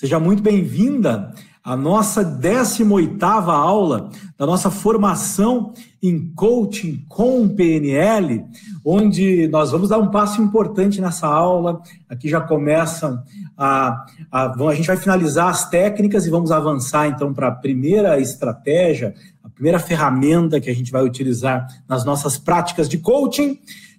[0.00, 1.30] Seja muito bem-vinda
[1.62, 8.46] à nossa 18ª aula da nossa formação em coaching com PNL,
[8.82, 11.82] onde nós vamos dar um passo importante nessa aula.
[12.08, 13.22] Aqui já começam
[13.58, 18.18] a, a, a gente vai finalizar as técnicas e vamos avançar então para a primeira
[18.18, 19.12] estratégia,
[19.44, 23.58] a primeira ferramenta que a gente vai utilizar nas nossas práticas de coaching.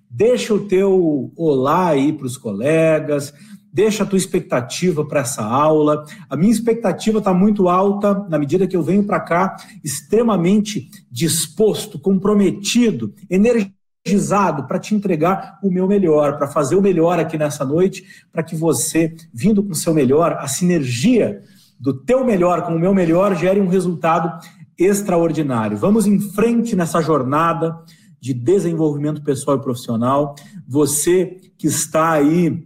[0.09, 3.31] Deixa o teu olá aí para os colegas,
[3.73, 6.03] Deixa a tua expectativa para essa aula.
[6.29, 11.97] A minha expectativa está muito alta na medida que eu venho para cá extremamente disposto,
[11.97, 18.03] comprometido, energizado para te entregar o meu melhor, para fazer o melhor aqui nessa noite,
[18.31, 21.41] para que você, vindo com o seu melhor, a sinergia
[21.79, 24.45] do teu melhor com o meu melhor gere um resultado
[24.77, 25.77] extraordinário.
[25.77, 27.75] Vamos em frente nessa jornada
[28.19, 30.35] de desenvolvimento pessoal e profissional.
[30.67, 32.63] Você que está aí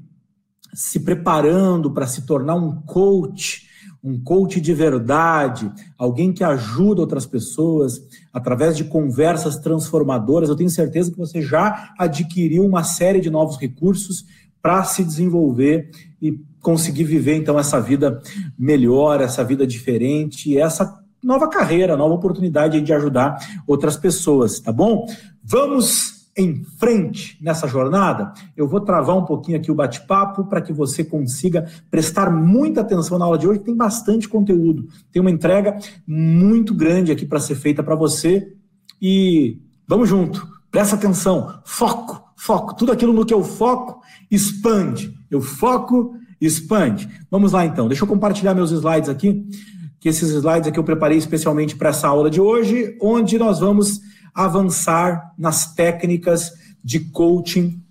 [0.76, 3.66] se preparando para se tornar um coach,
[4.04, 8.00] um coach de verdade, alguém que ajuda outras pessoas
[8.32, 10.50] através de conversas transformadoras.
[10.50, 14.26] Eu tenho certeza que você já adquiriu uma série de novos recursos
[14.62, 15.90] para se desenvolver
[16.22, 18.22] e conseguir viver então essa vida
[18.58, 24.72] melhor, essa vida diferente, e essa nova carreira, nova oportunidade de ajudar outras pessoas, tá
[24.72, 25.08] bom?
[25.44, 30.74] Vamos em frente nessa jornada, eu vou travar um pouquinho aqui o bate-papo para que
[30.74, 35.78] você consiga prestar muita atenção na aula de hoje, tem bastante conteúdo, tem uma entrega
[36.06, 38.54] muito grande aqui para ser feita para você
[39.02, 45.40] e vamos junto, presta atenção, foco, foco, tudo aquilo no que eu foco expande, eu
[45.40, 47.08] foco, expande.
[47.32, 49.48] Vamos lá então, deixa eu compartilhar meus slides aqui,
[50.02, 54.02] que esses slides aqui eu preparei especialmente para essa aula de hoje, onde nós vamos
[54.36, 56.52] avançar nas técnicas
[56.84, 57.82] de coaching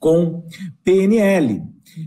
[0.00, 0.42] com
[0.82, 1.62] PNL.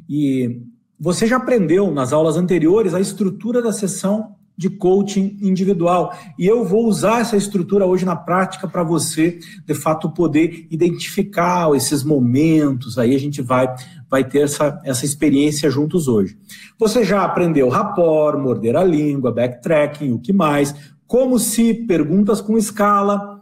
[0.10, 0.62] E
[1.00, 6.14] você já aprendeu nas aulas anteriores a estrutura da sessão de coaching individual.
[6.38, 11.74] E eu vou usar essa estrutura hoje na prática para você, de fato, poder identificar
[11.74, 12.98] esses momentos.
[12.98, 13.74] Aí a gente vai,
[14.10, 16.38] vai ter essa, essa experiência juntos hoje.
[16.78, 20.76] Você já aprendeu rapport, morder a língua, backtracking, o que mais?
[21.08, 23.39] Como se perguntas com escala,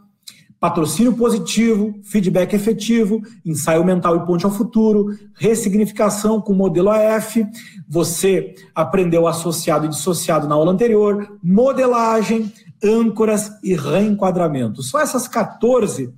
[0.60, 7.46] patrocínio positivo, feedback efetivo, ensaio mental e ponte ao futuro, ressignificação com modelo AF,
[7.88, 12.52] você aprendeu associado e dissociado na aula anterior, modelagem,
[12.82, 14.82] âncoras e reenquadramento.
[14.82, 16.12] Só essas 14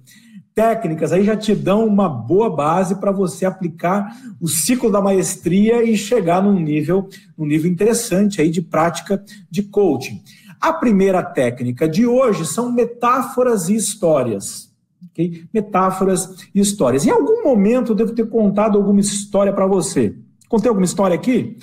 [0.55, 5.83] técnicas aí já te dão uma boa base para você aplicar o ciclo da maestria
[5.83, 10.21] e chegar num nível, num nível interessante aí de prática de coaching.
[10.61, 14.71] A primeira técnica de hoje são metáforas e histórias.
[15.11, 15.45] Okay?
[15.55, 17.07] Metáforas e histórias.
[17.07, 20.15] Em algum momento eu devo ter contado alguma história para você.
[20.49, 21.57] Contei alguma história aqui?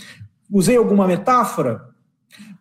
[0.52, 1.85] Usei alguma metáfora?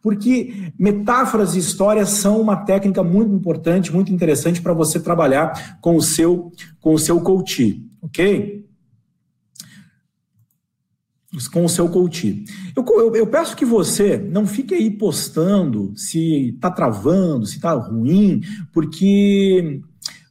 [0.03, 5.97] Porque metáforas e histórias são uma técnica muito importante, muito interessante para você trabalhar com
[5.97, 8.66] o seu com o seu coach, ok?
[11.53, 12.45] Com o seu coach.
[12.75, 17.73] Eu, eu, eu, peço que você não fique aí postando se está travando, se está
[17.73, 18.41] ruim,
[18.73, 19.81] porque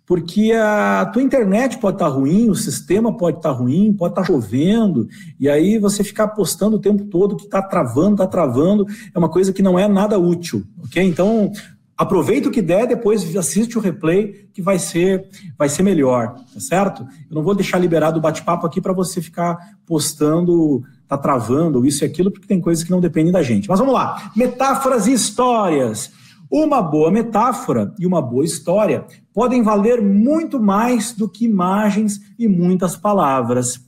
[0.07, 4.11] porque a tua internet pode estar tá ruim, o sistema pode estar tá ruim, pode
[4.11, 5.07] estar tá chovendo,
[5.39, 9.29] e aí você ficar postando o tempo todo que está travando, está travando, é uma
[9.29, 11.01] coisa que não é nada útil, ok?
[11.01, 11.51] Então,
[11.97, 16.59] aproveita o que der, depois assiste o replay que vai ser vai ser melhor, tá
[16.59, 17.07] certo?
[17.29, 22.03] Eu não vou deixar liberado o bate-papo aqui para você ficar postando está travando, isso
[22.03, 23.69] e aquilo, porque tem coisas que não dependem da gente.
[23.69, 24.31] Mas vamos lá.
[24.35, 26.11] Metáforas e histórias.
[26.49, 32.47] Uma boa metáfora e uma boa história podem valer muito mais do que imagens e
[32.47, 33.79] muitas palavras.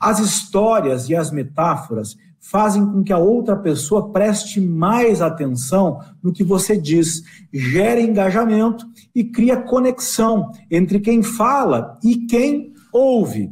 [0.00, 2.16] As histórias e as metáforas
[2.50, 7.22] fazem com que a outra pessoa preste mais atenção no que você diz,
[7.52, 13.50] gere engajamento e cria conexão entre quem fala e quem ouve.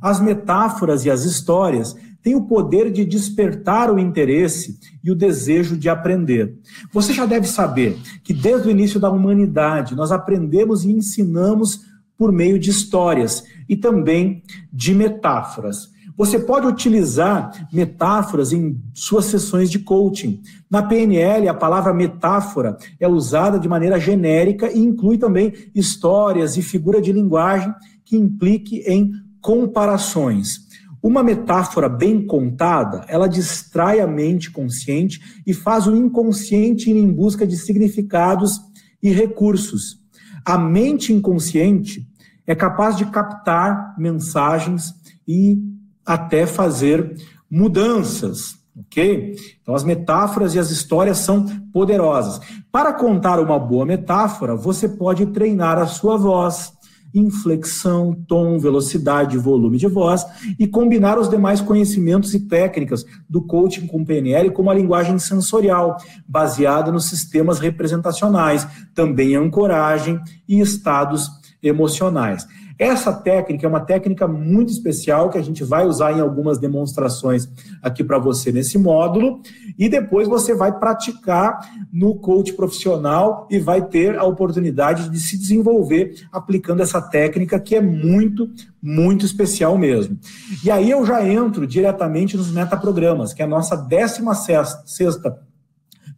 [0.00, 5.76] As metáforas e as histórias tem o poder de despertar o interesse e o desejo
[5.76, 6.56] de aprender.
[6.90, 11.80] Você já deve saber que desde o início da humanidade nós aprendemos e ensinamos
[12.16, 14.42] por meio de histórias e também
[14.72, 15.91] de metáforas.
[16.16, 20.40] Você pode utilizar metáforas em suas sessões de coaching.
[20.70, 26.62] Na PNL, a palavra metáfora é usada de maneira genérica e inclui também histórias e
[26.62, 27.72] figura de linguagem
[28.04, 29.10] que implique em
[29.40, 30.60] comparações.
[31.02, 37.12] Uma metáfora bem contada, ela distrai a mente consciente e faz o inconsciente ir em
[37.12, 38.60] busca de significados
[39.02, 39.98] e recursos.
[40.44, 42.06] A mente inconsciente
[42.46, 44.94] é capaz de captar mensagens
[45.26, 45.58] e
[46.04, 47.16] até fazer
[47.50, 49.36] mudanças, ok?
[49.60, 52.40] Então, as metáforas e as histórias são poderosas.
[52.70, 56.72] Para contar uma boa metáfora, você pode treinar a sua voz,
[57.14, 60.24] inflexão, tom, velocidade, volume de voz
[60.58, 65.96] e combinar os demais conhecimentos e técnicas do coaching com PNL como a linguagem sensorial,
[66.26, 71.30] baseada nos sistemas representacionais, também ancoragem e estados
[71.62, 72.46] emocionais.
[72.78, 77.48] Essa técnica é uma técnica muito especial que a gente vai usar em algumas demonstrações
[77.82, 79.40] aqui para você nesse módulo
[79.78, 81.60] e depois você vai praticar
[81.92, 87.74] no coach profissional e vai ter a oportunidade de se desenvolver aplicando essa técnica que
[87.74, 88.50] é muito,
[88.82, 90.18] muito especial mesmo.
[90.64, 95.51] E aí eu já entro diretamente nos metaprogramas, que é a nossa 16 sexta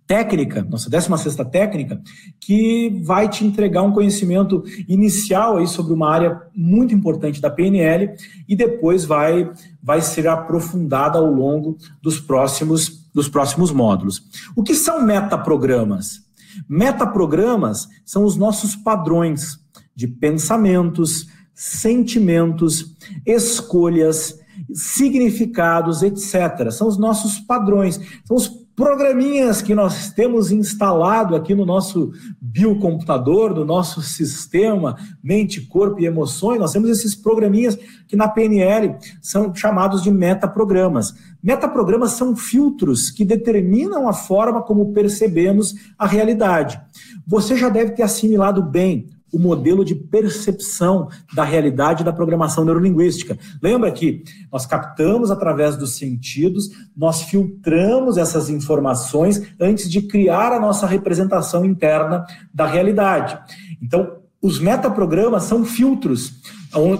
[0.06, 2.00] técnica, nossa 16 técnica,
[2.40, 8.14] que vai te entregar um conhecimento inicial aí sobre uma área muito importante da PNL
[8.48, 9.50] e depois vai,
[9.82, 14.22] vai ser aprofundada ao longo dos próximos, dos próximos módulos.
[14.54, 16.22] O que são metaprogramas?
[16.68, 19.58] Metaprogramas são os nossos padrões
[19.96, 24.38] de pensamentos, sentimentos, escolhas,
[24.72, 26.70] significados, etc.
[26.70, 33.54] São os nossos padrões, são os programinhas que nós temos instalado aqui no nosso biocomputador,
[33.54, 37.78] no nosso sistema mente, corpo e emoções, nós temos esses programinhas
[38.08, 41.14] que na PNL são chamados de metaprogramas.
[41.42, 46.80] Metaprogramas são filtros que determinam a forma como percebemos a realidade.
[47.26, 53.36] Você já deve ter assimilado bem o modelo de percepção da realidade da programação neurolinguística.
[53.60, 54.22] Lembra que
[54.52, 61.64] nós captamos através dos sentidos, nós filtramos essas informações antes de criar a nossa representação
[61.64, 63.36] interna da realidade.
[63.82, 66.34] Então, os metaprogramas são filtros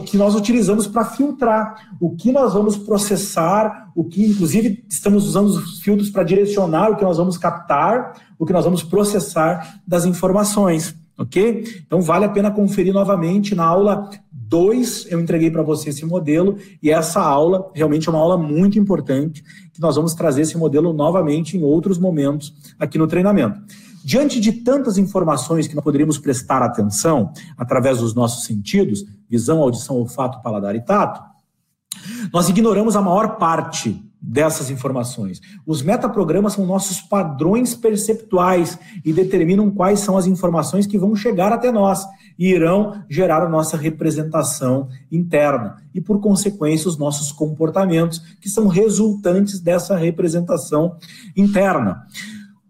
[0.07, 5.49] que nós utilizamos para filtrar o que nós vamos processar, o que, inclusive, estamos usando
[5.49, 10.05] os filtros para direcionar o que nós vamos captar, o que nós vamos processar das
[10.05, 11.65] informações ok?
[11.87, 16.57] Então vale a pena conferir novamente na aula 2, eu entreguei para você esse modelo
[16.83, 20.93] e essa aula realmente é uma aula muito importante que nós vamos trazer esse modelo
[20.93, 23.61] novamente em outros momentos aqui no treinamento.
[24.05, 29.97] Diante de tantas informações que nós poderíamos prestar atenção através dos nossos sentidos, visão, audição,
[29.97, 31.23] olfato, paladar e tato,
[32.33, 35.41] nós ignoramos a maior parte dessas informações.
[35.67, 41.53] Os metaprogramas são nossos padrões perceptuais e determinam quais são as informações que vão chegar
[41.53, 42.07] até nós
[42.39, 48.67] e irão gerar a nossa representação interna e, por consequência, os nossos comportamentos, que são
[48.67, 50.97] resultantes dessa representação
[51.37, 52.03] interna.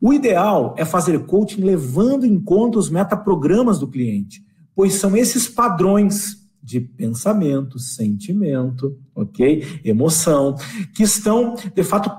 [0.01, 5.49] O ideal é fazer coaching levando em conta os metaprogramas do cliente, pois são esses
[5.49, 9.81] padrões de pensamento, sentimento, ok?
[9.85, 10.57] Emoção,
[10.95, 12.11] que estão, de fato,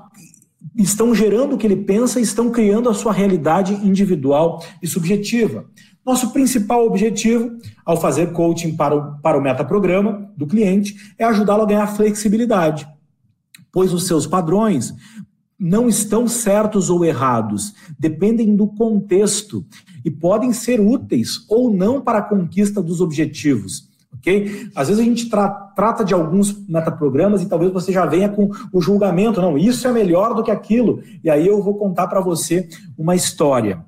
[0.78, 5.68] estão gerando o que ele pensa e estão criando a sua realidade individual e subjetiva.
[6.04, 11.62] Nosso principal objetivo ao fazer coaching para o, para o metaprograma do cliente é ajudá-lo
[11.62, 12.86] a ganhar flexibilidade,
[13.72, 14.94] pois os seus padrões
[15.58, 19.66] não estão certos ou errados, dependem do contexto
[20.04, 23.95] e podem ser úteis ou não para a conquista dos objetivos
[24.74, 28.50] Às vezes a gente tra trata de alguns metaprogramas e talvez você já venha com
[28.72, 31.02] o julgamento, não, isso é melhor do que aquilo.
[31.22, 33.84] E aí eu vou contar para você uma história.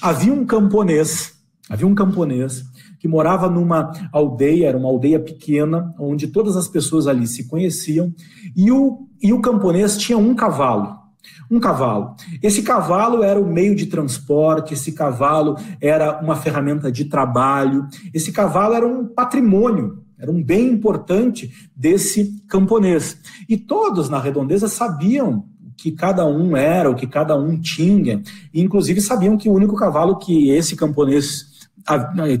[0.00, 1.34] Havia um camponês,
[1.68, 2.62] havia um camponês
[2.98, 8.12] que morava numa aldeia, era uma aldeia pequena, onde todas as pessoas ali se conheciam,
[8.54, 10.99] e o, e o camponês tinha um cavalo
[11.50, 12.14] um cavalo.
[12.42, 18.30] Esse cavalo era o meio de transporte, esse cavalo era uma ferramenta de trabalho, esse
[18.30, 23.18] cavalo era um patrimônio, era um bem importante desse camponês.
[23.48, 25.44] E todos na redondeza sabiam
[25.76, 28.22] que cada um era, o que cada um tinha,
[28.52, 31.50] e inclusive sabiam que o único cavalo que esse camponês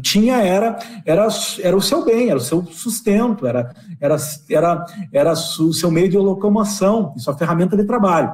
[0.02, 1.26] tinha era, era,
[1.62, 4.16] era o seu bem, era o seu sustento, era, era,
[4.48, 8.30] era, era o seu meio de locomoção, sua ferramenta de trabalho.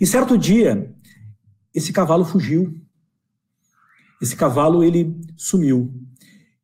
[0.00, 0.94] E certo dia,
[1.74, 2.80] esse cavalo fugiu.
[4.20, 5.92] Esse cavalo ele sumiu.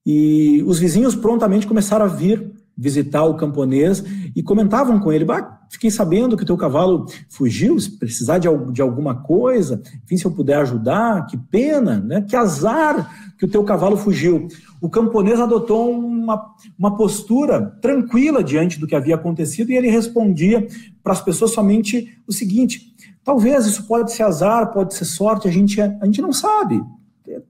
[0.04, 4.02] E os vizinhos prontamente começaram a vir visitar o camponês
[4.34, 8.48] e comentavam com ele: bah, fiquei sabendo que o teu cavalo fugiu, se precisar de,
[8.72, 12.22] de alguma coisa, enfim, se eu puder ajudar, que pena, né?
[12.22, 14.48] que azar que o teu cavalo fugiu.
[14.80, 20.66] O camponês adotou uma, uma postura tranquila diante do que havia acontecido e ele respondia
[21.02, 25.50] para as pessoas somente o seguinte: Talvez isso pode ser azar, pode ser sorte, a
[25.50, 26.84] gente, a gente não sabe.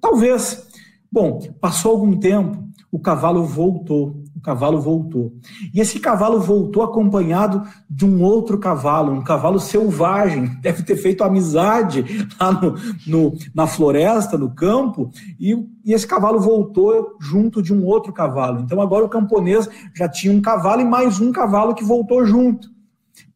[0.00, 0.64] Talvez.
[1.10, 4.23] Bom, passou algum tempo, o cavalo voltou.
[4.44, 5.32] Cavalo voltou.
[5.72, 11.24] E esse cavalo voltou acompanhado de um outro cavalo, um cavalo selvagem, deve ter feito
[11.24, 12.04] amizade
[12.38, 12.74] lá no,
[13.06, 15.10] no, na floresta, no campo,
[15.40, 18.60] e, e esse cavalo voltou junto de um outro cavalo.
[18.60, 22.68] Então agora o camponês já tinha um cavalo e mais um cavalo que voltou junto.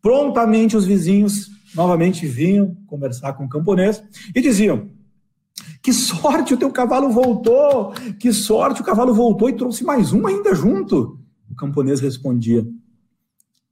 [0.02, 4.02] Prontamente os vizinhos novamente vinham conversar com o camponês
[4.34, 4.90] e diziam:
[5.88, 7.94] que sorte, o teu cavalo voltou!
[8.20, 11.18] Que sorte, o cavalo voltou e trouxe mais um ainda junto.
[11.50, 12.62] O camponês respondia: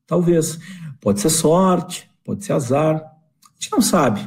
[0.06, 0.58] Talvez.
[0.98, 2.94] Pode ser sorte, pode ser azar.
[2.96, 4.26] A gente não sabe.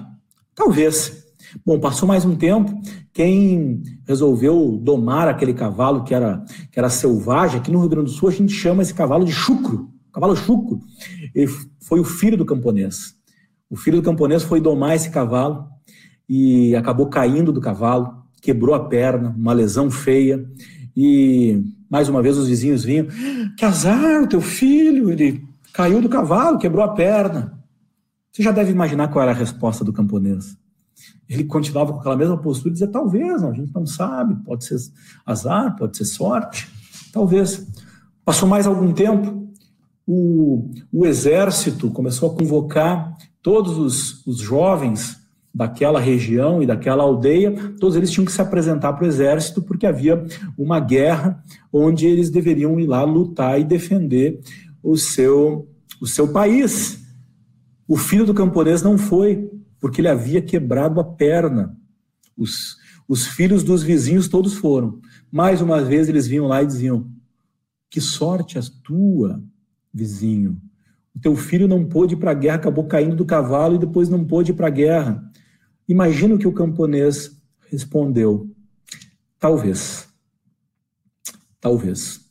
[0.54, 1.26] Talvez.
[1.66, 2.80] Bom, passou mais um tempo.
[3.12, 8.16] Quem resolveu domar aquele cavalo que era, que era selvagem, aqui no Rio Grande do
[8.16, 10.80] Sul a gente chama esse cavalo de chucro, cavalo chucro.
[11.34, 13.16] Ele foi o filho do camponês.
[13.68, 15.68] O filho do camponês foi domar esse cavalo
[16.30, 20.48] e acabou caindo do cavalo, quebrou a perna, uma lesão feia.
[20.96, 23.08] E mais uma vez os vizinhos vinham:
[23.58, 25.44] Que azar, teu filho, ele
[25.74, 27.60] caiu do cavalo, quebrou a perna.
[28.32, 30.56] Você já deve imaginar qual era a resposta do camponês.
[31.28, 34.78] Ele continuava com aquela mesma postura e dizia: Talvez, a gente não sabe, pode ser
[35.26, 36.70] azar, pode ser sorte,
[37.12, 37.68] talvez.
[38.24, 39.52] Passou mais algum tempo,
[40.06, 45.19] o, o exército começou a convocar todos os, os jovens
[45.60, 49.86] daquela região e daquela aldeia, todos eles tinham que se apresentar para o exército porque
[49.86, 50.26] havia
[50.58, 54.40] uma guerra onde eles deveriam ir lá lutar e defender
[54.82, 55.68] o seu,
[56.00, 57.04] o seu país.
[57.86, 59.52] O filho do camponês não foi,
[59.82, 61.76] porque ele havia quebrado a perna.
[62.38, 65.02] Os, os filhos dos vizinhos todos foram.
[65.30, 67.06] Mais uma vez eles vinham lá e diziam:
[67.90, 69.44] Que sorte a tua,
[69.94, 70.58] vizinho.
[71.14, 74.08] O teu filho não pôde ir para a guerra, acabou caindo do cavalo e depois
[74.08, 75.29] não pôde ir para a guerra.
[75.90, 77.32] Imagino que o camponês
[77.72, 78.48] respondeu:
[79.40, 80.08] talvez.
[81.60, 82.22] Talvez.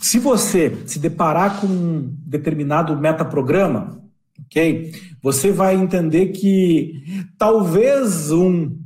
[0.00, 4.02] Se você se deparar com um determinado metaprograma,
[4.40, 4.92] ok?
[5.22, 7.04] Você vai entender que
[7.38, 8.76] talvez um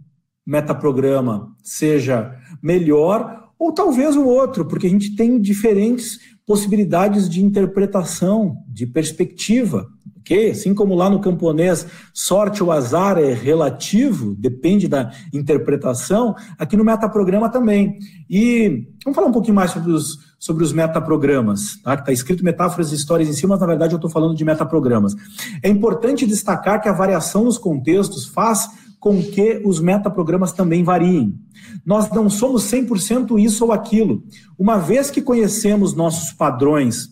[0.46, 8.58] metaprograma seja melhor ou talvez o outro, porque a gente tem diferentes possibilidades de interpretação,
[8.68, 9.88] de perspectiva
[10.26, 16.76] que, assim como lá no camponês, sorte ou azar é relativo, depende da interpretação, aqui
[16.76, 17.97] no metaprograma também.
[18.28, 21.95] E vamos falar um pouquinho mais sobre os, sobre os metaprogramas, tá?
[21.95, 25.14] Está escrito metáforas e histórias em cima, mas na verdade eu estou falando de metaprogramas.
[25.62, 28.68] É importante destacar que a variação nos contextos faz
[28.99, 31.38] com que os metaprogramas também variem.
[31.85, 34.25] Nós não somos 100% isso ou aquilo.
[34.59, 37.11] Uma vez que conhecemos nossos padrões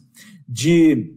[0.49, 1.15] de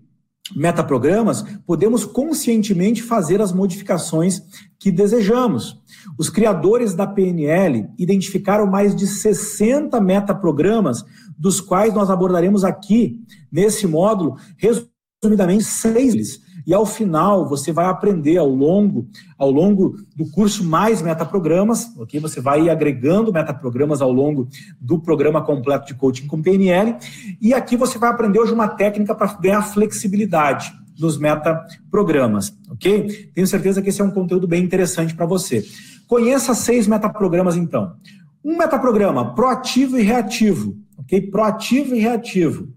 [0.56, 4.42] metaprogramas, podemos conscientemente fazer as modificações
[4.80, 5.82] que desejamos.
[6.18, 11.04] Os criadores da PNL identificaram mais de 60 metaprogramas,
[11.38, 18.38] dos quais nós abordaremos aqui, nesse módulo, resumidamente seis e ao final você vai aprender
[18.38, 19.08] ao longo
[19.38, 22.20] ao longo do curso mais metaprogramas, ok?
[22.20, 24.50] Você vai agregando metaprogramas ao longo
[24.82, 26.98] do programa completo de coaching com PNL
[27.42, 33.32] e aqui você vai aprender hoje uma técnica para ganhar flexibilidade nos metaprogramas, ok?
[33.34, 35.64] Tenho certeza que esse é um conteúdo bem interessante para você.
[36.06, 37.94] Conheça seis metaprogramas então.
[38.44, 41.22] Um metaprograma proativo e reativo, ok?
[41.30, 42.77] Proativo e reativo.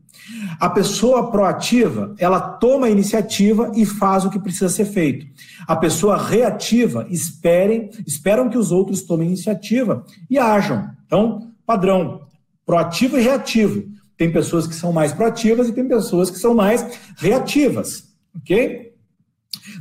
[0.58, 5.26] A pessoa proativa, ela toma a iniciativa e faz o que precisa ser feito.
[5.66, 10.90] A pessoa reativa, esperem, esperam que os outros tomem iniciativa e ajam.
[11.06, 12.22] Então, padrão,
[12.64, 13.84] proativo e reativo.
[14.16, 16.86] Tem pessoas que são mais proativas e tem pessoas que são mais
[17.16, 18.92] reativas, ok?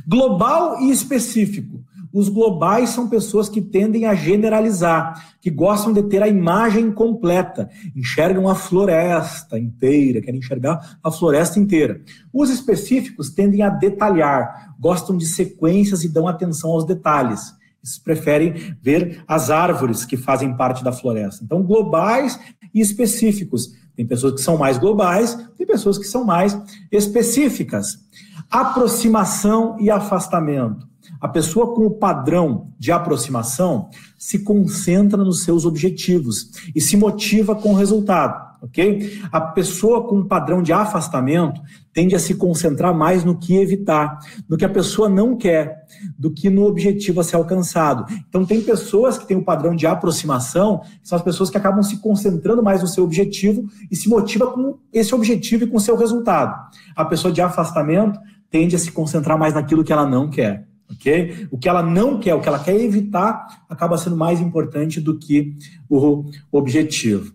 [0.06, 1.84] Global e específico.
[2.12, 7.70] Os globais são pessoas que tendem a generalizar, que gostam de ter a imagem completa,
[7.94, 12.00] enxergam a floresta inteira, querem enxergar a floresta inteira.
[12.32, 17.54] Os específicos tendem a detalhar, gostam de sequências e dão atenção aos detalhes.
[17.82, 21.44] Eles preferem ver as árvores que fazem parte da floresta.
[21.44, 22.38] Então, globais
[22.74, 23.72] e específicos.
[23.96, 26.58] Tem pessoas que são mais globais, tem pessoas que são mais
[26.90, 27.98] específicas.
[28.50, 30.89] Aproximação e afastamento.
[31.20, 33.88] A pessoa com o padrão de aproximação
[34.18, 39.20] se concentra nos seus objetivos e se motiva com o resultado, ok?
[39.30, 41.60] A pessoa com o padrão de afastamento
[41.92, 45.84] tende a se concentrar mais no que evitar, no que a pessoa não quer,
[46.18, 48.06] do que no objetivo a ser alcançado.
[48.28, 51.82] Então, tem pessoas que têm o padrão de aproximação, que são as pessoas que acabam
[51.82, 55.80] se concentrando mais no seu objetivo e se motiva com esse objetivo e com o
[55.80, 56.54] seu resultado.
[56.96, 58.18] A pessoa de afastamento
[58.50, 61.48] tende a se concentrar mais naquilo que ela não quer ok?
[61.50, 65.18] O que ela não quer, o que ela quer evitar, acaba sendo mais importante do
[65.18, 65.54] que
[65.88, 67.32] o objetivo.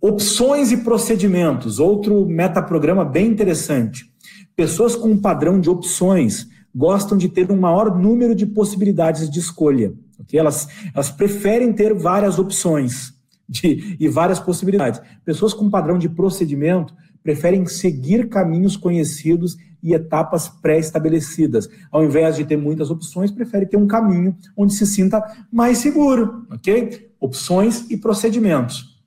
[0.00, 4.06] Opções e procedimentos, outro metaprograma bem interessante.
[4.54, 9.40] Pessoas com um padrão de opções gostam de ter um maior número de possibilidades de
[9.40, 9.92] escolha.
[10.20, 10.38] Okay?
[10.38, 13.12] Elas, elas preferem ter várias opções
[13.48, 15.00] de, e várias possibilidades.
[15.24, 16.94] Pessoas com padrão de procedimento
[17.28, 21.68] preferem seguir caminhos conhecidos e etapas pré-estabelecidas.
[21.92, 26.46] Ao invés de ter muitas opções, prefere ter um caminho onde se sinta mais seguro,
[26.50, 27.10] ok?
[27.20, 28.98] Opções e procedimentos.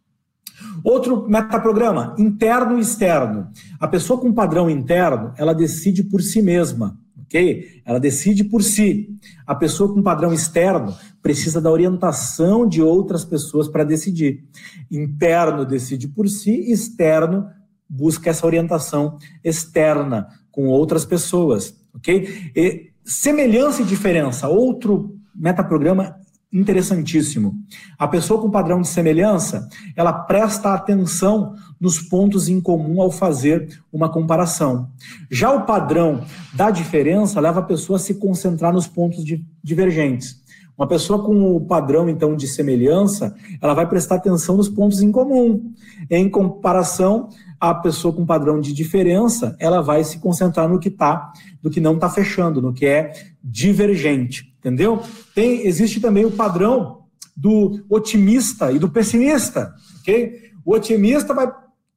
[0.84, 3.48] Outro metaprograma, interno e externo.
[3.80, 7.82] A pessoa com padrão interno, ela decide por si mesma, ok?
[7.84, 9.18] Ela decide por si.
[9.48, 14.46] A pessoa com padrão externo precisa da orientação de outras pessoas para decidir.
[14.92, 17.50] Interno decide por si, externo
[17.91, 22.51] busca essa orientação externa com outras pessoas, ok?
[22.55, 26.15] E semelhança e diferença, outro metaprograma
[26.53, 27.55] interessantíssimo.
[27.98, 33.81] A pessoa com padrão de semelhança, ela presta atenção nos pontos em comum ao fazer
[33.91, 34.89] uma comparação.
[35.29, 39.24] Já o padrão da diferença leva a pessoa a se concentrar nos pontos
[39.63, 40.41] divergentes.
[40.77, 45.12] Uma pessoa com o padrão, então, de semelhança, ela vai prestar atenção nos pontos em
[45.12, 45.71] comum.
[46.10, 47.29] Em comparação,
[47.62, 51.80] a pessoa com padrão de diferença, ela vai se concentrar no que tá, do que
[51.80, 55.01] não está fechando, no que é divergente entendeu?
[55.34, 57.01] Tem, existe também o padrão
[57.36, 60.51] do otimista e do pessimista, ok?
[60.63, 61.51] O otimista vai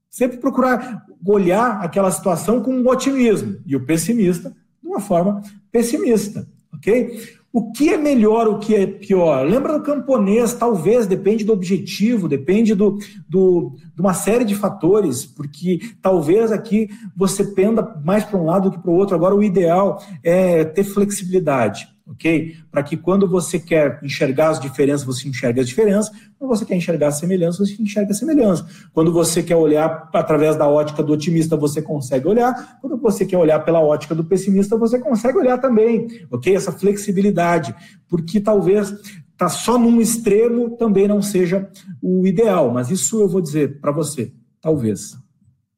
[0.09, 4.51] sempre procurar olhar aquela situação com um otimismo e o pessimista
[4.83, 7.23] de uma forma pessimista, ok?
[7.55, 9.47] O que é melhor, o que é pior?
[9.47, 15.25] Lembra do camponês, talvez, depende do objetivo, depende do, do, de uma série de fatores,
[15.25, 19.15] porque talvez aqui você penda mais para um lado do que para o outro.
[19.15, 22.57] Agora, o ideal é ter flexibilidade ok?
[22.71, 26.77] Para que quando você quer enxergar as diferenças, você enxerga as diferenças, quando você quer
[26.77, 28.67] enxergar as semelhanças, você enxerga as semelhanças.
[28.93, 32.79] Quando você quer olhar através da ótica do otimista, você consegue olhar.
[32.81, 36.55] Quando você quer olhar pela ótica do pessimista, você consegue olhar também, ok?
[36.55, 37.75] Essa flexibilidade,
[38.09, 38.93] porque talvez
[39.37, 41.69] tá só num extremo também não seja
[42.01, 45.24] o ideal, mas isso eu vou dizer para você, talvez.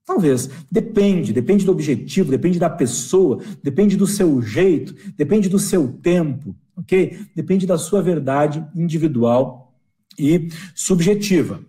[0.07, 0.49] Talvez.
[0.71, 6.55] Depende, depende do objetivo, depende da pessoa, depende do seu jeito, depende do seu tempo,
[6.77, 7.19] ok?
[7.35, 9.75] Depende da sua verdade individual
[10.17, 11.61] e subjetiva.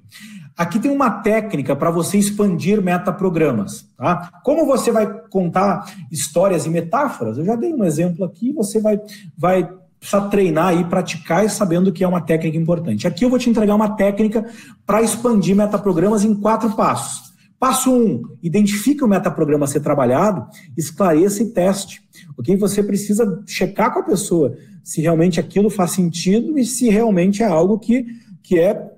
[0.56, 4.30] Aqui tem uma técnica para você expandir metaprogramas, tá?
[4.44, 7.40] Como você vai contar histórias e metáforas?
[7.40, 9.00] Eu já dei um exemplo aqui, você vai,
[9.36, 9.68] vai
[10.00, 13.08] precisar treinar e praticar e sabendo que é uma técnica importante.
[13.08, 14.46] Aqui eu vou te entregar uma técnica
[14.86, 17.27] para expandir metaprogramas em quatro passos.
[17.60, 20.46] Passo 1, um, identifique o metaprograma a ser trabalhado,
[20.78, 22.02] esclareça e teste.
[22.38, 22.56] Ok?
[22.56, 27.48] Você precisa checar com a pessoa se realmente aquilo faz sentido e se realmente é
[27.48, 28.06] algo que,
[28.44, 28.90] que é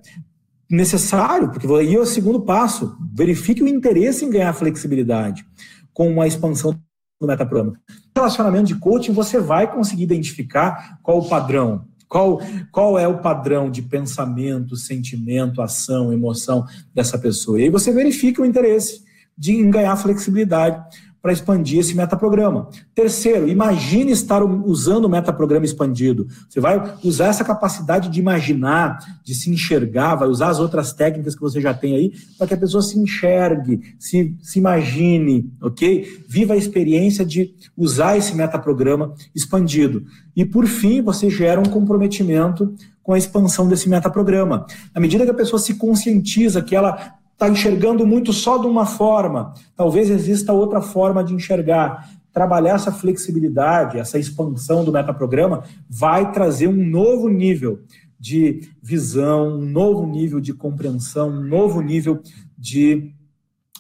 [0.70, 2.96] necessário, porque aí é o segundo passo.
[3.14, 5.46] Verifique o interesse em ganhar flexibilidade
[5.94, 6.78] com uma expansão
[7.20, 7.80] do metaprograma.
[8.16, 12.42] No relacionamento de coaching, você vai conseguir identificar qual o padrão, qual,
[12.72, 17.60] qual é o padrão de pensamento, sentimento, ação, emoção dessa pessoa?
[17.60, 19.04] E aí você verifica o interesse
[19.38, 20.84] de em ganhar flexibilidade
[21.22, 22.70] para expandir esse metaprograma.
[22.96, 26.28] Terceiro, imagine estar usando o metaprograma expandido.
[26.50, 31.36] Você vai usar essa capacidade de imaginar, de se enxergar, vai usar as outras técnicas
[31.36, 36.24] que você já tem aí, para que a pessoa se enxergue, se, se imagine, ok?
[36.28, 40.04] Viva a experiência de usar esse metaprograma expandido.
[40.36, 44.66] E, por fim, você gera um comprometimento com a expansão desse metaprograma.
[44.94, 48.86] À medida que a pessoa se conscientiza que ela está enxergando muito só de uma
[48.86, 49.54] forma.
[49.74, 52.10] Talvez exista outra forma de enxergar.
[52.34, 57.80] Trabalhar essa flexibilidade, essa expansão do metaprograma, vai trazer um novo nível
[58.20, 62.22] de visão, um novo nível de compreensão, um novo nível
[62.58, 63.14] de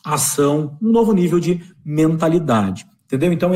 [0.06, 2.88] ação, um novo nível de mentalidade.
[3.06, 3.34] Entendeu?
[3.34, 3.52] Então,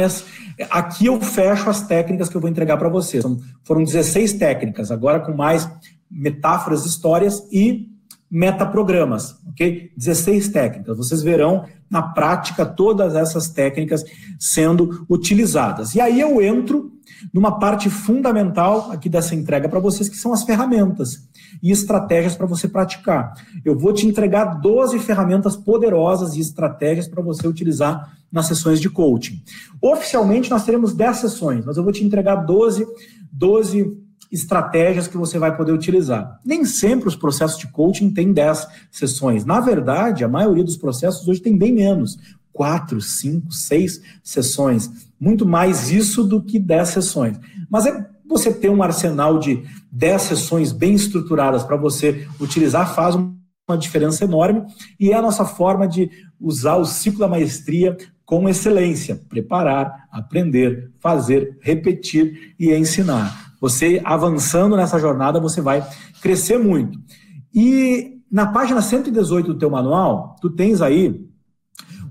[0.69, 3.23] aqui eu fecho as técnicas que eu vou entregar para vocês.
[3.63, 5.69] Foram 16 técnicas, agora com mais
[6.11, 7.92] metáforas, histórias e
[8.33, 9.91] metaprogramas, ok?
[9.95, 10.97] 16 técnicas.
[10.97, 14.03] Vocês verão na prática todas essas técnicas
[14.39, 15.93] sendo utilizadas.
[15.93, 16.91] E aí eu entro
[17.31, 21.29] numa parte fundamental aqui dessa entrega para vocês, que são as ferramentas
[21.61, 23.35] e estratégias para você praticar.
[23.63, 28.89] Eu vou te entregar 12 ferramentas poderosas e estratégias para você utilizar nas sessões de
[28.89, 29.43] coaching.
[29.79, 32.83] Oficialmente nós teremos 10 sessões, mas eu vou te entregar 12,
[33.31, 33.95] 12
[34.33, 36.39] estratégias que você vai poder utilizar.
[36.43, 39.45] Nem sempre os processos de coaching têm 10 sessões.
[39.45, 42.17] Na verdade, a maioria dos processos hoje tem bem menos.
[42.51, 44.89] Quatro, cinco, seis sessões.
[45.19, 47.39] Muito mais isso do que 10 sessões.
[47.69, 53.13] Mas é você ter um arsenal de 10 sessões bem estruturadas para você utilizar, faz
[53.13, 54.63] uma diferença enorme
[54.99, 60.91] e é a nossa forma de usar o ciclo da maestria com excelência, preparar, aprender,
[60.99, 63.52] fazer, repetir e ensinar.
[63.63, 65.87] Você avançando nessa jornada, você vai
[66.21, 66.99] crescer muito.
[67.55, 71.25] E na página 118 do teu manual, tu tens aí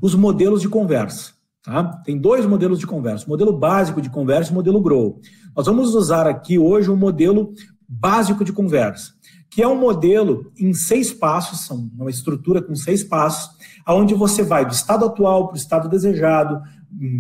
[0.01, 1.35] os modelos de conversa.
[1.63, 1.85] Tá?
[2.07, 5.21] Tem dois modelos de conversa, o modelo básico de conversa e o modelo Grow.
[5.55, 7.53] Nós vamos usar aqui hoje o modelo
[7.87, 9.13] básico de conversa,
[9.51, 13.51] que é um modelo em seis passos, são uma estrutura com seis passos,
[13.85, 16.63] aonde você vai do estado atual para o estado desejado,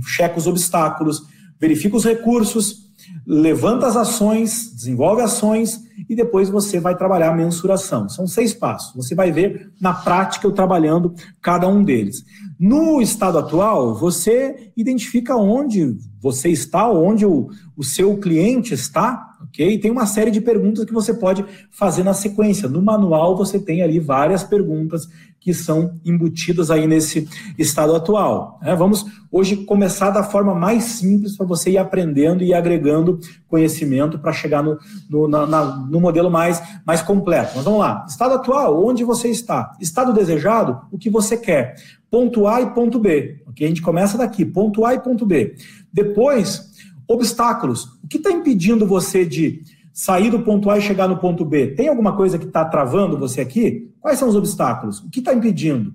[0.07, 1.23] checa os obstáculos,
[1.61, 2.82] verifica os recursos,
[3.27, 8.09] levanta as ações, desenvolve ações e depois você vai trabalhar a mensuração.
[8.09, 8.95] São seis passos.
[8.95, 12.25] Você vai ver na prática eu trabalhando cada um deles.
[12.59, 19.79] No estado atual, você identifica onde você está, onde o, o seu cliente está, ok?
[19.79, 22.69] Tem uma série de perguntas que você pode fazer na sequência.
[22.69, 25.09] No manual você tem ali várias perguntas
[25.43, 27.29] que são embutidas aí nesse
[27.59, 28.61] estado atual.
[28.63, 28.77] Né?
[28.77, 34.33] Vamos hoje começar da forma mais simples para você ir aprendendo e agregando conhecimento para
[34.33, 34.79] chegar no,
[35.11, 37.53] no, na, no modelo mais, mais completo.
[37.57, 38.07] Mas vamos lá.
[38.09, 39.77] Estado atual, onde você está?
[39.81, 41.75] Estado desejado, o que você quer.
[42.09, 43.43] Ponto A e ponto B.
[43.49, 43.67] Ok?
[43.67, 45.57] A gente começa daqui, ponto A e ponto B.
[45.93, 46.71] Depois,
[47.09, 47.89] obstáculos.
[48.12, 51.68] Que está impedindo você de sair do ponto A e chegar no ponto B?
[51.68, 53.90] Tem alguma coisa que está travando você aqui?
[54.03, 54.98] Quais são os obstáculos?
[54.98, 55.94] O que está impedindo?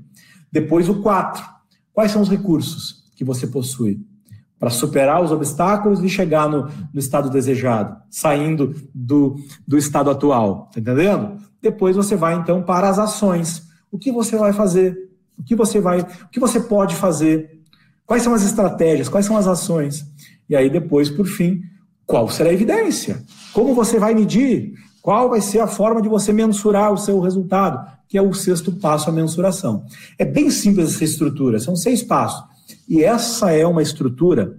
[0.52, 1.46] Depois, o 4.
[1.94, 4.04] Quais são os recursos que você possui
[4.58, 9.36] para superar os obstáculos e chegar no, no estado desejado, saindo do,
[9.68, 10.70] do estado atual?
[10.70, 11.38] Está entendendo?
[11.62, 13.62] Depois você vai, então, para as ações.
[13.92, 15.12] O que você vai fazer?
[15.38, 17.62] O que você vai, o que você pode fazer?
[18.08, 19.08] Quais são as estratégias?
[19.08, 20.04] Quais são as ações?
[20.50, 21.62] E aí, depois, por fim,
[22.08, 23.22] qual será a evidência?
[23.54, 24.74] Como você vai medir?
[25.02, 27.86] Qual vai ser a forma de você mensurar o seu resultado?
[28.08, 29.86] Que é o sexto passo, a mensuração.
[30.18, 32.44] É bem simples essa estrutura, são seis passos.
[32.88, 34.58] E essa é uma estrutura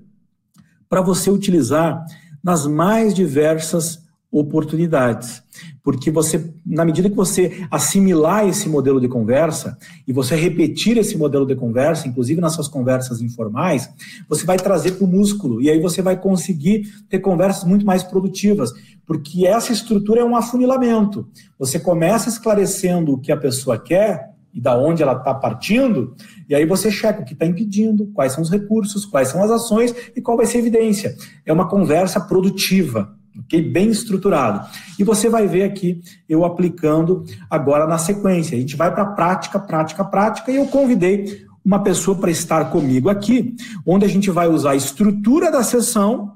[0.91, 2.05] para você utilizar
[2.45, 3.99] nas mais diversas
[4.31, 5.43] oportunidades.
[5.83, 11.17] Porque você, na medida que você assimilar esse modelo de conversa e você repetir esse
[11.17, 13.89] modelo de conversa, inclusive nas suas conversas informais,
[14.29, 18.03] você vai trazer para o músculo e aí você vai conseguir ter conversas muito mais
[18.03, 18.71] produtivas,
[19.07, 21.27] porque essa estrutura é um afunilamento.
[21.59, 26.15] Você começa esclarecendo o que a pessoa quer e da onde ela está partindo,
[26.49, 29.51] e aí você checa o que está impedindo, quais são os recursos, quais são as
[29.51, 31.15] ações e qual vai ser a evidência.
[31.47, 33.18] É uma conversa produtiva
[33.49, 33.63] ok?
[33.63, 34.69] Bem estruturado.
[34.99, 38.57] E você vai ver aqui eu aplicando agora na sequência.
[38.57, 43.09] A gente vai para prática, prática, prática, e eu convidei uma pessoa para estar comigo
[43.09, 46.33] aqui, onde a gente vai usar a estrutura da sessão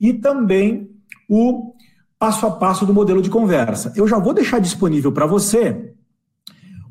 [0.00, 0.90] e também
[1.28, 1.74] o
[2.18, 3.92] passo a passo do modelo de conversa.
[3.94, 5.92] Eu já vou deixar disponível para você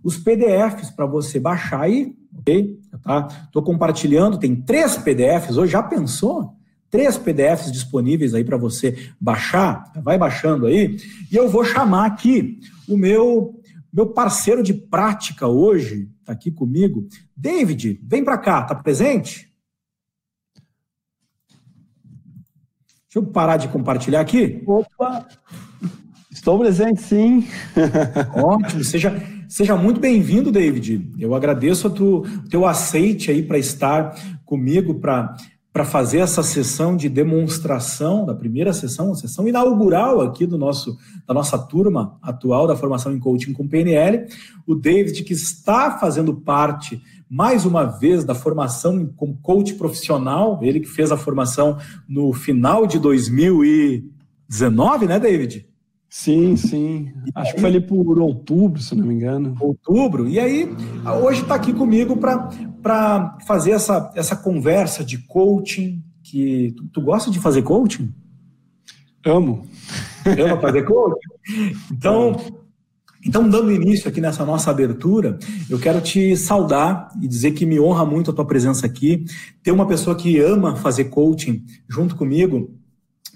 [0.04, 2.80] os PDFs para você baixar aí, ok?
[3.01, 3.28] Tá?
[3.45, 6.54] Estou compartilhando, tem três PDFs hoje, já pensou?
[6.95, 10.95] Três PDFs disponíveis aí para você baixar, vai baixando aí,
[11.29, 13.60] e eu vou chamar aqui o meu
[13.91, 19.53] meu parceiro de prática hoje, está aqui comigo, David, vem para cá, tá presente?
[23.05, 24.62] Deixa eu parar de compartilhar aqui.
[24.67, 25.25] Opa!
[26.29, 27.47] Estou presente, sim.
[28.36, 29.15] Ótimo, seja,
[29.47, 31.10] seja muito bem-vindo, David.
[31.17, 35.38] Eu agradeço o teu aceite aí para estar comigo, para
[35.75, 40.97] para fazer essa sessão de demonstração, da primeira sessão, a sessão inaugural aqui do nosso,
[41.27, 44.25] da nossa turma atual da formação em coaching com PNL.
[44.65, 50.79] O David, que está fazendo parte, mais uma vez, da formação como coach profissional, ele
[50.79, 55.67] que fez a formação no final de 2019, né, David?
[56.09, 57.11] Sim, sim.
[57.35, 59.57] Acho que foi ali por outubro, se não me engano.
[59.59, 60.29] Outubro.
[60.29, 60.73] E aí,
[61.21, 62.49] hoje está aqui comigo para
[63.45, 66.04] fazer essa, essa conversa de coaching.
[66.24, 68.13] Que tu, tu gosta de fazer coaching?
[69.26, 69.67] Amo.
[70.26, 71.19] Ama fazer coaching?
[71.91, 72.36] Então,
[73.26, 77.80] então, dando início aqui nessa nossa abertura, eu quero te saudar e dizer que me
[77.80, 79.26] honra muito a tua presença aqui.
[79.63, 82.71] Ter uma pessoa que ama fazer coaching junto comigo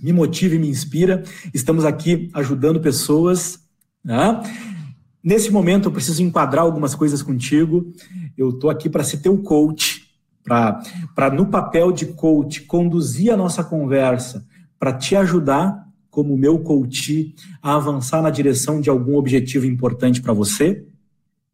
[0.02, 1.24] me motiva e me inspira.
[1.54, 3.60] Estamos aqui ajudando pessoas.
[4.04, 4.42] Né?
[5.24, 7.92] Nesse momento, eu preciso enquadrar algumas coisas contigo.
[8.38, 10.08] Eu estou aqui para ser teu coach,
[10.44, 14.46] para, no papel de coach, conduzir a nossa conversa,
[14.80, 20.34] para te ajudar, como meu coach, a avançar na direção de algum objetivo importante para
[20.34, 20.86] você.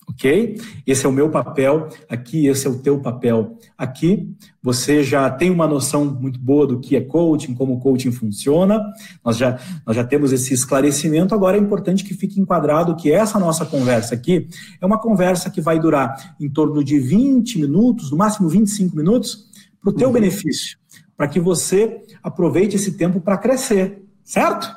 [0.08, 0.60] Ok?
[0.86, 4.34] Esse é o meu papel aqui, esse é o teu papel aqui.
[4.62, 8.82] Você já tem uma noção muito boa do que é coaching, como o coaching funciona,
[9.24, 11.34] nós já, nós já temos esse esclarecimento.
[11.34, 14.48] Agora é importante que fique enquadrado que essa nossa conversa aqui
[14.82, 19.46] é uma conversa que vai durar em torno de 20 minutos, no máximo 25 minutos,
[19.82, 20.14] para o teu uhum.
[20.14, 20.78] benefício,
[21.16, 24.74] para que você aproveite esse tempo para crescer, certo?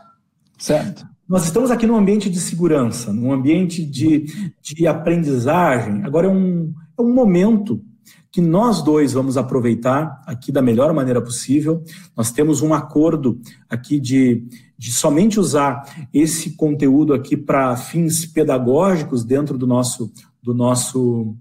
[0.59, 1.07] Certo.
[1.29, 6.03] Nós estamos aqui num ambiente de segurança, num ambiente de, de aprendizagem.
[6.03, 7.85] Agora é um, é um momento
[8.33, 11.85] que nós dois vamos aproveitar aqui da melhor maneira possível.
[12.17, 13.39] Nós temos um acordo
[13.69, 14.43] aqui de,
[14.79, 20.11] de somente usar esse conteúdo aqui para fins pedagógicos dentro do nosso,
[20.43, 21.37] do nosso,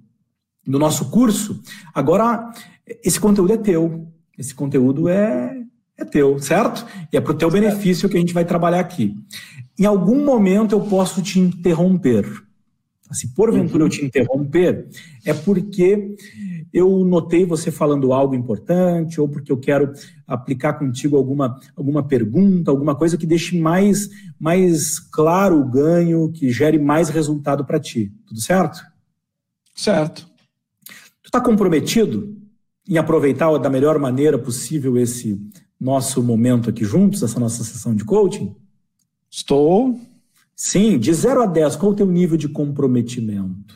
[0.65, 1.61] do nosso curso.
[1.93, 2.51] Agora,
[2.85, 4.05] esse conteúdo é teu.
[4.37, 5.63] Esse conteúdo é,
[5.95, 6.85] é teu, certo?
[7.11, 9.15] E é para o teu benefício que a gente vai trabalhar aqui
[9.77, 12.25] em algum momento eu posso te interromper.
[13.11, 13.87] Se porventura uhum.
[13.87, 14.89] eu te interromper,
[15.25, 16.15] é porque
[16.73, 19.93] eu notei você falando algo importante, ou porque eu quero
[20.27, 26.51] aplicar contigo alguma, alguma pergunta, alguma coisa que deixe mais, mais claro o ganho, que
[26.51, 28.11] gere mais resultado para ti.
[28.25, 28.81] Tudo certo?
[29.73, 30.27] Certo.
[31.23, 32.35] Tu está comprometido
[32.87, 35.39] em aproveitar da melhor maneira possível esse
[35.79, 38.55] nosso momento aqui juntos, essa nossa sessão de coaching?
[39.29, 39.99] Estou.
[40.55, 43.75] Sim, de 0 a 10, qual o teu nível de comprometimento?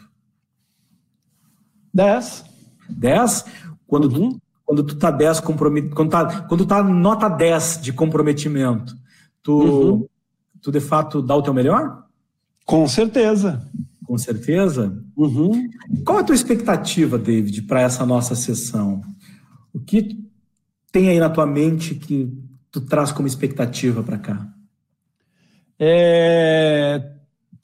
[1.93, 2.45] 10.
[2.89, 3.45] 10?
[3.85, 4.31] Quando, uhum.
[4.31, 8.95] tu, quando tu tá 10 comprometido, quando tá, quando tá nota 10 de comprometimento,
[9.43, 10.07] tu, uhum.
[10.61, 12.05] tu de fato dá o teu melhor?
[12.65, 13.69] Com certeza.
[14.05, 14.97] Com certeza?
[15.15, 15.69] Uhum.
[16.03, 19.01] Qual é a tua expectativa, David, para essa nossa sessão?
[19.73, 20.19] O que
[20.91, 22.31] tem aí na tua mente que
[22.71, 24.53] tu traz como expectativa para cá?
[25.83, 27.01] É,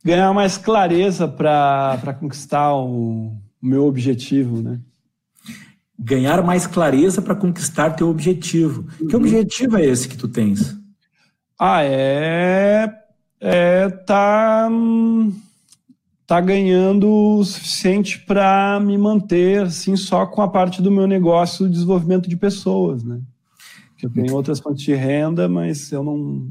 [0.04, 4.80] ganhar mais clareza para conquistar o, o, meu objetivo, né?
[6.00, 8.88] Ganhar mais clareza para conquistar teu objetivo.
[9.00, 9.08] Uhum.
[9.08, 10.76] Que objetivo é esse que tu tens?
[11.60, 12.92] Ah, é,
[13.40, 14.68] é tá
[16.26, 21.68] tá ganhando o suficiente para me manter assim só com a parte do meu negócio
[21.68, 23.22] de desenvolvimento de pessoas, né?
[23.96, 26.50] Que eu tenho outras fontes de renda, mas eu não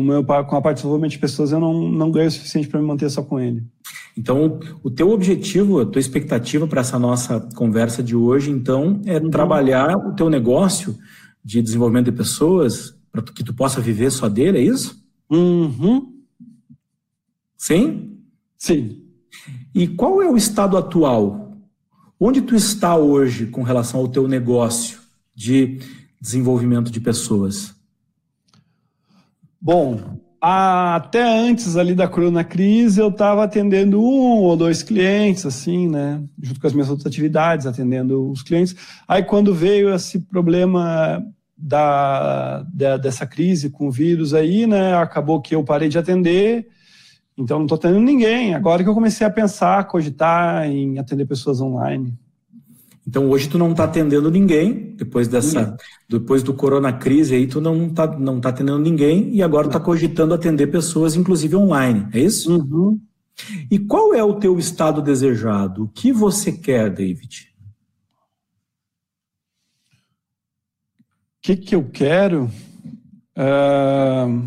[0.00, 2.66] com, meu, com a parte de desenvolvimento de pessoas, eu não, não ganho o suficiente
[2.66, 3.62] para me manter só com ele.
[4.16, 9.18] Então, o teu objetivo, a tua expectativa para essa nossa conversa de hoje, então, é
[9.18, 9.30] uhum.
[9.30, 10.96] trabalhar o teu negócio
[11.44, 14.98] de desenvolvimento de pessoas para que tu possa viver só dele, é isso?
[15.30, 16.14] Uhum.
[17.56, 18.18] Sim?
[18.56, 19.02] Sim.
[19.74, 21.58] E qual é o estado atual?
[22.18, 24.98] Onde tu está hoje com relação ao teu negócio
[25.34, 25.78] de
[26.20, 27.74] desenvolvimento de pessoas?
[29.60, 35.86] Bom, até antes ali da corona crise, eu estava atendendo um ou dois clientes, assim,
[35.86, 36.22] né?
[36.42, 38.74] Junto com as minhas outras atividades, atendendo os clientes.
[39.06, 41.22] Aí, quando veio esse problema
[41.56, 44.94] da, da dessa crise com o vírus aí, né?
[44.94, 46.66] Acabou que eu parei de atender,
[47.36, 48.54] então não estou atendendo ninguém.
[48.54, 52.18] Agora que eu comecei a pensar, cogitar em atender pessoas online.
[53.06, 55.76] Então hoje tu não está atendendo ninguém, depois dessa,
[56.08, 59.80] depois do corona crise aí tu não está não tá atendendo ninguém e agora está
[59.80, 62.58] cogitando atender pessoas, inclusive online, é isso?
[62.58, 63.00] Uhum.
[63.70, 65.84] E qual é o teu estado desejado?
[65.84, 67.50] O que você quer, David?
[71.38, 72.50] O que, que eu quero?
[73.34, 74.46] Uh,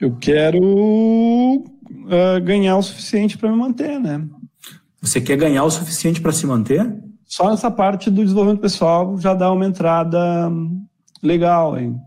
[0.00, 4.26] eu quero uh, ganhar o suficiente para me manter, né?
[5.12, 6.90] Você quer ganhar o suficiente para se manter?
[7.26, 10.50] Só nessa parte do desenvolvimento pessoal já dá uma entrada
[11.22, 12.00] legal, hein?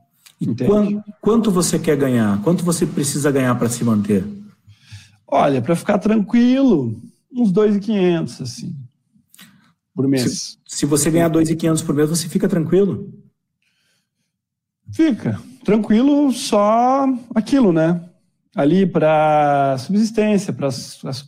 [0.65, 2.41] Quanto, quanto, você quer ganhar?
[2.41, 4.25] Quanto você precisa ganhar para se manter?
[5.27, 6.99] Olha, para ficar tranquilo,
[7.31, 8.75] uns 2.500 assim
[9.93, 10.57] por mês.
[10.65, 13.13] Se, se você ganhar 2.500 por mês, você fica tranquilo?
[14.91, 18.01] Fica tranquilo, só aquilo, né?
[18.55, 20.69] Ali para subsistência, para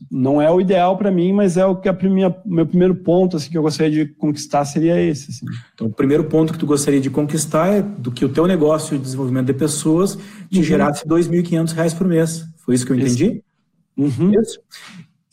[0.09, 3.35] não é o ideal para mim, mas é o que a minha, meu primeiro ponto
[3.35, 5.31] assim que eu gostaria de conquistar seria esse.
[5.31, 5.45] Assim.
[5.73, 8.97] Então, o primeiro ponto que tu gostaria de conquistar é do que o teu negócio
[8.97, 10.17] de desenvolvimento de pessoas
[10.49, 10.63] te uhum.
[10.63, 12.47] gerasse R$ 2.500 por mês.
[12.59, 13.43] Foi isso que eu entendi?
[13.97, 14.31] Uhum.
[14.39, 14.59] Isso.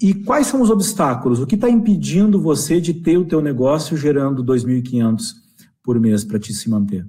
[0.01, 1.39] E quais são os obstáculos?
[1.39, 5.33] O que está impedindo você de ter o teu negócio gerando R$ 2.500
[5.81, 7.07] por mês para te se manter?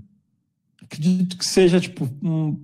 [0.83, 2.55] Acredito que seja tipo um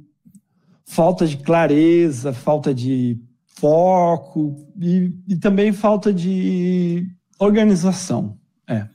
[0.91, 3.17] falta de clareza, falta de
[3.56, 7.08] foco e, e também falta de
[7.39, 8.38] organização.
[8.67, 8.88] É.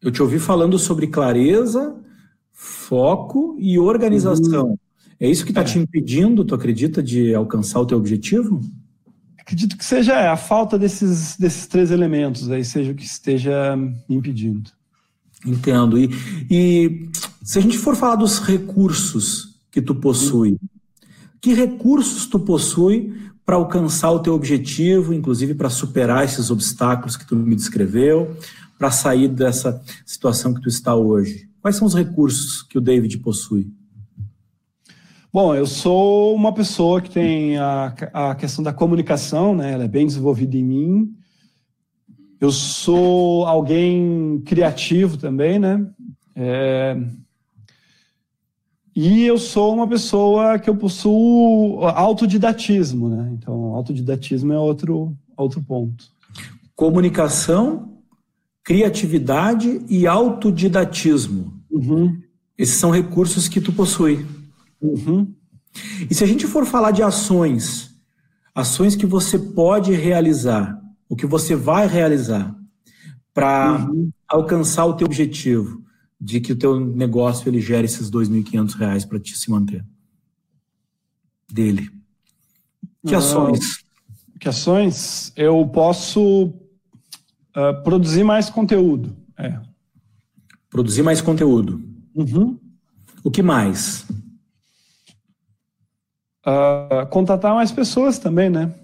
[0.00, 1.94] Eu te ouvi falando sobre clareza,
[2.50, 4.68] foco e organização.
[4.68, 4.78] Uhum.
[5.20, 5.64] É isso que está é.
[5.64, 8.62] te impedindo, tu acredita, de alcançar o teu objetivo?
[9.38, 13.76] Acredito que seja é, a falta desses, desses três elementos aí, seja o que esteja
[13.76, 14.70] me impedindo.
[15.44, 15.98] Entendo.
[15.98, 16.08] E,
[16.50, 17.10] e
[17.42, 20.58] se a gente for falar dos recursos que tu possui,
[21.40, 27.26] que recursos tu possui para alcançar o teu objetivo, inclusive para superar esses obstáculos que
[27.26, 28.36] tu me descreveu,
[28.78, 31.48] para sair dessa situação que tu está hoje?
[31.60, 33.70] Quais são os recursos que o David possui?
[35.32, 39.72] Bom, eu sou uma pessoa que tem a, a questão da comunicação, né?
[39.72, 41.14] Ela é bem desenvolvida em mim.
[42.40, 45.86] Eu sou alguém criativo também, né?
[46.34, 46.96] É...
[49.00, 53.30] E eu sou uma pessoa que eu possuo autodidatismo, né?
[53.32, 56.06] Então, autodidatismo é outro, outro ponto.
[56.74, 57.92] Comunicação,
[58.64, 61.62] criatividade e autodidatismo.
[61.70, 62.20] Uhum.
[62.58, 64.26] Esses são recursos que tu possui.
[64.82, 65.32] Uhum.
[66.10, 67.94] E se a gente for falar de ações,
[68.52, 70.76] ações que você pode realizar,
[71.08, 72.52] o que você vai realizar
[73.32, 74.10] para uhum.
[74.26, 75.86] alcançar o teu objetivo
[76.20, 79.84] de que o teu negócio ele gere esses R$ 2.500 para te se manter
[81.50, 81.90] dele.
[83.06, 83.84] Que ah, ações?
[84.38, 85.32] Que ações?
[85.36, 89.16] Eu posso uh, produzir mais conteúdo.
[89.36, 89.58] É.
[90.68, 91.82] Produzir mais conteúdo.
[92.14, 92.58] Uhum.
[93.24, 94.06] O que mais?
[96.46, 98.74] Uh, contatar mais pessoas também, né?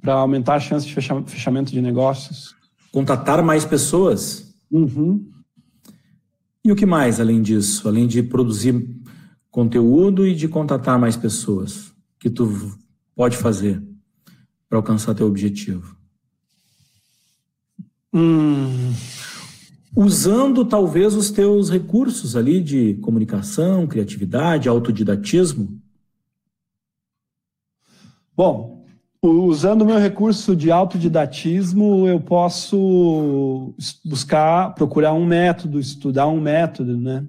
[0.00, 2.54] Para aumentar a chance de fechamento de negócios.
[2.92, 4.54] Contatar mais pessoas?
[4.70, 5.30] Uhum.
[6.66, 7.86] E o que mais além disso?
[7.86, 8.90] Além de produzir
[9.52, 12.76] conteúdo e de contatar mais pessoas que tu
[13.14, 13.80] pode fazer
[14.68, 15.96] para alcançar teu objetivo?
[18.12, 18.92] Hum.
[19.94, 25.80] Usando talvez os teus recursos ali de comunicação, criatividade, autodidatismo,
[28.36, 28.85] Bom,
[29.22, 33.74] usando o meu recurso de autodidatismo, eu posso
[34.04, 37.26] buscar, procurar um método, estudar um método, né?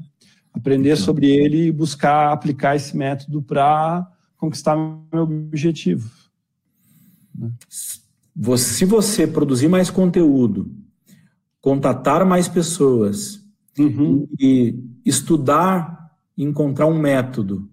[0.54, 6.10] Aprender sobre ele e buscar aplicar esse método para conquistar meu objetivo.
[7.70, 10.72] Se você produzir mais conteúdo,
[11.62, 13.44] contatar mais pessoas
[13.78, 14.28] uhum.
[14.40, 17.70] e estudar, encontrar um método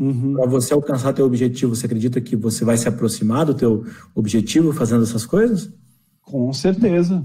[0.00, 0.32] Uhum.
[0.32, 3.84] Para você alcançar teu objetivo, você acredita que você vai se aproximar do teu
[4.14, 5.70] objetivo fazendo essas coisas?
[6.22, 7.22] Com certeza.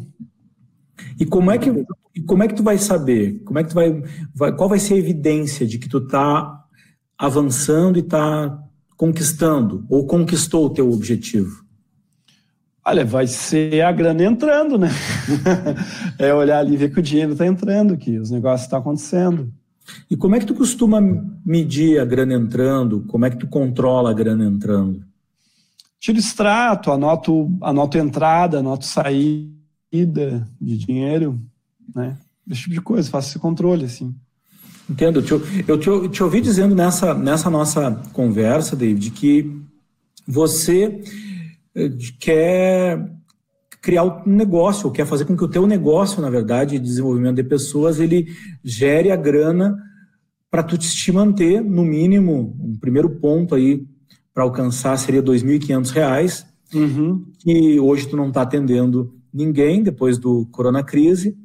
[1.18, 1.70] E como é que
[2.14, 3.42] e como é que tu vai saber?
[3.46, 6.66] Como é que tu vai, vai qual vai ser a evidência de que tu está
[7.18, 8.62] avançando e está
[8.98, 11.64] conquistando ou conquistou o teu objetivo?
[12.86, 14.90] Olha, vai ser a grana entrando, né?
[16.20, 19.52] é olhar ali e ver que o dinheiro está entrando, que os negócios estão acontecendo.
[20.10, 21.02] E como é que tu costuma
[21.46, 23.02] medir a grana entrando?
[23.08, 25.04] Como é que tu controla a grana entrando?
[26.00, 31.40] Tiro extrato, anoto, anoto entrada, anoto saída de dinheiro,
[31.96, 32.18] né?
[32.50, 34.14] Esse tipo de coisa, faço esse controle, assim.
[34.90, 35.20] Entendo.
[35.20, 39.52] Eu te, eu te, ouvi dizendo nessa, nessa nossa conversa, David, que
[40.28, 41.02] você
[41.74, 43.12] eh, quer
[43.86, 47.36] criar um negócio, ou quer fazer com que o teu negócio, na verdade, de desenvolvimento
[47.36, 48.26] de pessoas, ele
[48.64, 49.78] gere a grana
[50.50, 53.86] para tu te manter, no mínimo, um primeiro ponto aí
[54.34, 57.26] para alcançar seria R$ 2.500, uhum.
[57.38, 61.38] que hoje tu não está atendendo ninguém depois do corona crise,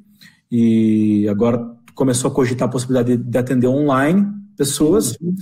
[0.50, 4.26] e agora tu começou a cogitar a possibilidade de, de atender online
[4.56, 5.34] pessoas, uhum.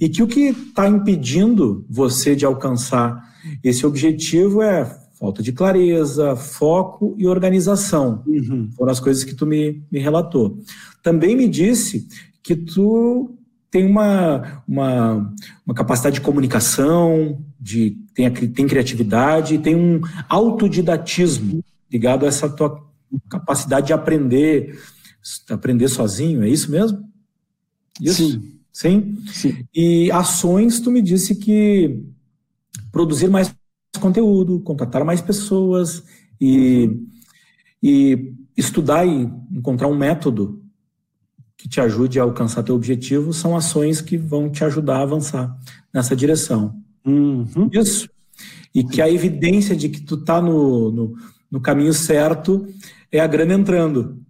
[0.00, 3.20] e que o que está impedindo você de alcançar
[3.64, 8.22] esse objetivo é falta de clareza, foco e organização.
[8.26, 8.70] Uhum.
[8.76, 10.58] Foram as coisas que tu me, me relatou.
[11.02, 12.06] Também me disse
[12.42, 13.36] que tu
[13.70, 15.34] tem uma, uma,
[15.66, 22.84] uma capacidade de comunicação, de, tem, tem criatividade, tem um autodidatismo ligado a essa tua
[23.28, 24.78] capacidade de aprender,
[25.48, 27.02] aprender sozinho, é isso mesmo?
[28.00, 28.30] Isso?
[28.30, 28.54] Sim.
[28.72, 29.18] Sim?
[29.26, 29.64] Sim.
[29.74, 32.00] E ações, tu me disse que
[32.90, 33.54] produzir mais
[34.00, 36.02] conteúdo, contratar mais pessoas
[36.40, 36.90] e,
[37.82, 40.62] e estudar e encontrar um método
[41.56, 45.56] que te ajude a alcançar teu objetivo são ações que vão te ajudar a avançar
[45.92, 46.76] nessa direção.
[47.06, 47.70] Uhum.
[47.72, 48.08] Isso.
[48.74, 51.16] E que a evidência de que tu tá no, no,
[51.50, 52.66] no, caminho certo
[53.10, 54.20] é a grana entrando.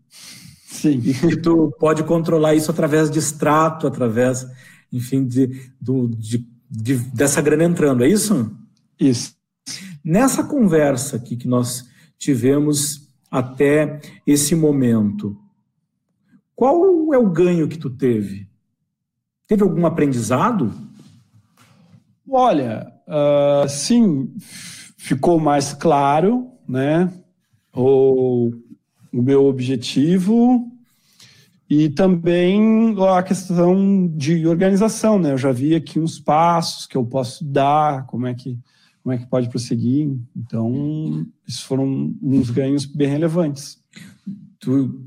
[0.69, 1.01] Sim.
[1.03, 4.47] E que tu pode controlar isso através de extrato, através,
[4.93, 8.05] enfim, de, do, de, de dessa grana entrando.
[8.05, 8.55] É isso?
[9.01, 9.35] Isso.
[10.05, 11.89] Nessa conversa aqui que nós
[12.19, 15.35] tivemos até esse momento,
[16.55, 18.47] qual é o ganho que tu teve?
[19.47, 20.75] Teve algum aprendizado?
[22.29, 24.35] Olha, uh, sim,
[24.99, 27.11] ficou mais claro, né?
[27.75, 28.53] O,
[29.11, 30.71] o meu objetivo
[31.69, 35.33] e também a questão de organização, né?
[35.33, 38.59] Eu já vi aqui uns passos que eu posso dar, como é que
[39.05, 40.11] como é que pode prosseguir.
[40.35, 43.79] Então, esses foram uns ganhos bem relevantes.
[44.59, 44.99] Tu,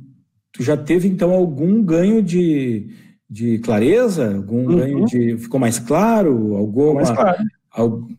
[0.53, 2.91] tu já teve então algum ganho de,
[3.27, 4.35] de clareza?
[4.35, 4.77] Algum uhum.
[4.77, 6.55] ganho de ficou mais claro?
[6.55, 7.43] Alguma mais claro.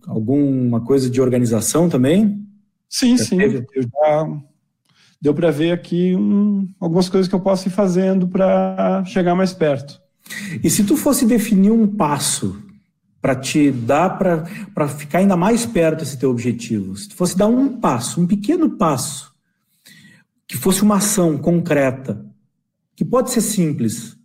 [0.05, 2.45] alguma coisa de organização também?
[2.89, 3.37] Sim, já sim.
[3.37, 3.65] Teve?
[3.73, 4.43] Eu já
[5.23, 9.53] deu para ver aqui um, algumas coisas que eu posso ir fazendo para chegar mais
[9.53, 10.01] perto.
[10.63, 12.68] E se tu fosse definir um passo
[13.21, 17.47] para te dar para ficar ainda mais perto desse teu objetivo, se tu fosse dar
[17.47, 19.35] um passo, um pequeno passo,
[20.47, 22.25] que fosse uma ação concreta,
[22.95, 24.17] que pode ser simples,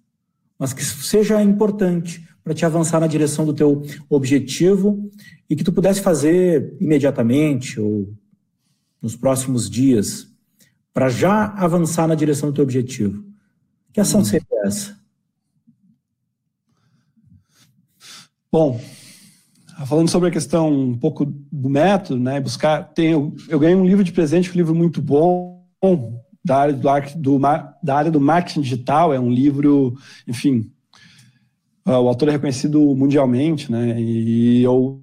[0.57, 5.09] mas que seja importante para te avançar na direção do teu objetivo
[5.49, 8.13] e que tu pudesse fazer imediatamente ou
[9.01, 10.27] nos próximos dias,
[10.93, 13.25] para já avançar na direção do teu objetivo.
[13.91, 14.25] Que ação hum.
[14.25, 14.97] seria essa?
[18.53, 18.79] Bom,
[19.87, 24.03] falando sobre a questão um pouco do método, né, buscar, tenho, eu ganhei um livro
[24.03, 25.65] de presente, um livro muito bom
[26.45, 27.39] da área do, do,
[27.81, 29.95] da área do marketing digital, é um livro,
[30.27, 30.69] enfim,
[31.83, 35.01] o autor é reconhecido mundialmente, né, e eu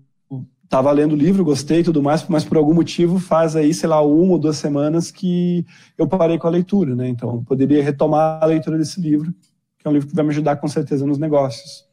[0.63, 3.89] estava lendo o livro, gostei e tudo mais, mas por algum motivo faz aí, sei
[3.89, 5.67] lá, uma ou duas semanas que
[5.99, 7.09] eu parei com a leitura, né?
[7.09, 9.35] Então, eu poderia retomar a leitura desse livro,
[9.77, 11.90] que é um livro que vai me ajudar com certeza nos negócios.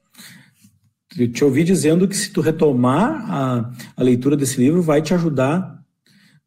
[1.18, 5.14] Eu te ouvi dizendo que se tu retomar a, a leitura desse livro, vai te
[5.14, 5.78] ajudar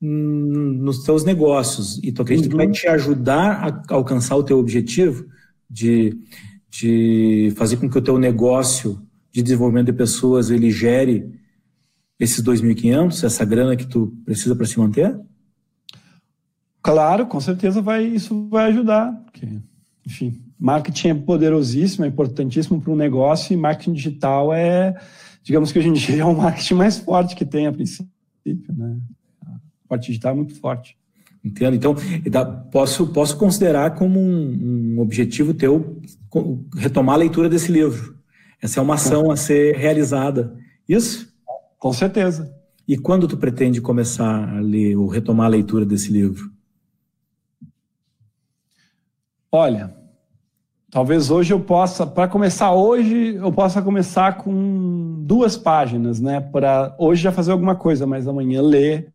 [0.00, 1.98] nos teus negócios.
[2.02, 2.50] E tu acredita uhum.
[2.50, 2.72] que vai uhum.
[2.72, 5.26] te ajudar a alcançar o teu objetivo
[5.68, 6.16] de,
[6.70, 9.02] de fazer com que o teu negócio
[9.32, 11.30] de desenvolvimento de pessoas ele gere
[12.18, 15.18] esses 2.500, essa grana que tu precisa para se manter?
[16.82, 19.12] Claro, com certeza vai, isso vai ajudar.
[19.24, 19.46] Porque,
[20.06, 24.94] enfim, marketing é poderosíssimo, é importantíssimo para um negócio e marketing digital é,
[25.42, 28.06] digamos que hoje em dia é o marketing mais forte que tem a princípio.
[28.44, 28.98] Né?
[29.46, 30.96] A parte digital é muito forte.
[31.42, 31.74] Entendo.
[31.74, 31.96] Então,
[32.70, 36.02] posso, posso considerar como um, um objetivo teu
[36.76, 38.18] retomar a leitura desse livro.
[38.60, 40.54] Essa é uma ação a ser realizada.
[40.86, 41.32] Isso?
[41.78, 42.54] Com certeza.
[42.86, 46.50] E quando tu pretende começar a ler ou retomar a leitura desse livro?
[49.50, 49.96] Olha,
[50.90, 56.40] talvez hoje eu possa, para começar hoje, eu possa começar com duas páginas, né?
[56.40, 59.12] Para hoje já fazer alguma coisa, mas amanhã ler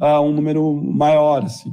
[0.00, 1.70] uh, um número maior, assim.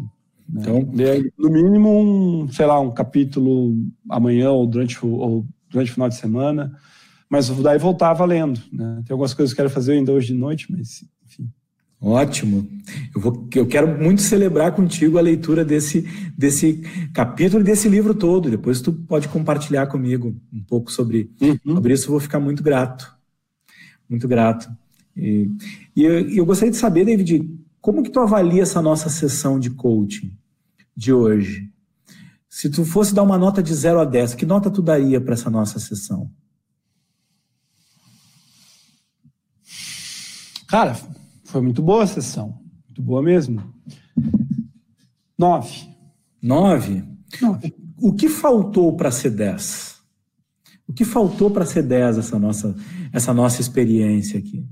[0.47, 0.61] Né?
[0.61, 3.75] Então, ler no mínimo um, sei lá, um capítulo
[4.09, 6.71] amanhã ou durante o, ou durante o final de semana
[7.29, 8.59] mas daí voltava lendo.
[8.73, 9.03] Né?
[9.05, 11.05] Tem algumas coisas que eu quero fazer ainda hoje de noite, mas.
[12.01, 12.65] Ótimo.
[13.13, 16.81] Eu, vou, eu quero muito celebrar contigo a leitura desse, desse
[17.13, 18.49] capítulo e desse livro todo.
[18.49, 21.75] Depois tu pode compartilhar comigo um pouco sobre, uhum.
[21.75, 22.05] sobre isso.
[22.05, 23.13] Eu vou ficar muito grato.
[24.09, 24.69] Muito grato.
[25.15, 25.51] E,
[25.93, 27.49] e eu, eu gostaria de saber, David,
[27.81, 30.31] como que tu avalia essa nossa sessão de coaching
[30.95, 31.69] de hoje?
[32.49, 35.33] Se tu fosse dar uma nota de 0 a 10, que nota tu daria para
[35.33, 36.31] essa nossa sessão?
[40.67, 40.97] Cara,
[41.49, 42.59] foi muito boa a sessão.
[42.85, 43.73] Muito boa mesmo.
[45.37, 45.89] Nove.
[46.41, 47.03] Nove?
[47.41, 47.75] Nove.
[47.97, 49.99] O que faltou para ser dez?
[50.87, 52.75] O que faltou para ser dez essa nossa,
[53.11, 54.63] essa nossa experiência aqui?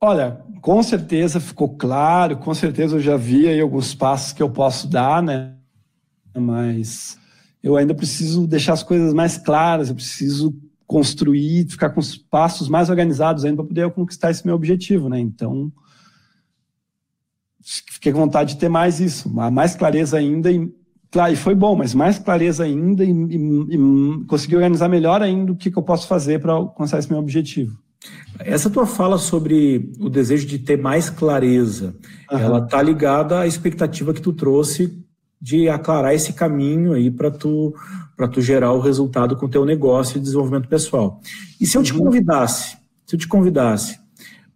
[0.00, 4.50] Olha, com certeza ficou claro, com certeza eu já vi aí alguns passos que eu
[4.50, 5.56] posso dar, né?
[6.36, 7.18] Mas
[7.62, 10.54] eu ainda preciso deixar as coisas mais claras, eu preciso
[10.88, 15.20] construir, ficar com os passos mais organizados ainda para poder conquistar esse meu objetivo, né?
[15.20, 15.70] Então,
[17.62, 20.72] fiquei com vontade de ter mais isso, mais clareza ainda e,
[21.10, 25.52] claro, e foi bom, mas mais clareza ainda e, e, e conseguir organizar melhor ainda
[25.52, 27.78] o que, que eu posso fazer para alcançar esse meu objetivo.
[28.38, 31.94] Essa tua fala sobre o desejo de ter mais clareza,
[32.32, 32.38] uhum.
[32.38, 34.96] ela tá ligada à expectativa que tu trouxe
[35.38, 37.74] de aclarar esse caminho aí para tu
[38.18, 41.20] para tu gerar o resultado com o teu negócio e desenvolvimento pessoal.
[41.60, 42.00] E se eu te uhum.
[42.00, 43.96] convidasse, se eu te convidasse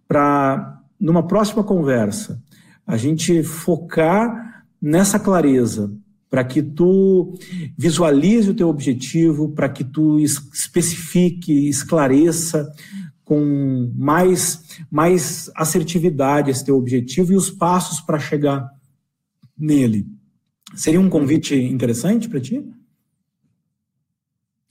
[0.08, 2.42] para numa próxima conversa
[2.84, 5.94] a gente focar nessa clareza
[6.28, 7.38] para que tu
[7.78, 12.68] visualize o teu objetivo, para que tu especifique, esclareça
[13.24, 14.60] com mais
[14.90, 18.68] mais assertividade esse teu objetivo e os passos para chegar
[19.56, 20.04] nele.
[20.74, 22.60] Seria um convite interessante para ti?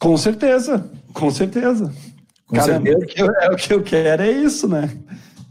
[0.02, 1.94] Com certeza, com certeza.
[2.48, 3.32] Com Cara, certeza.
[3.40, 4.90] É o que eu quero é isso, né?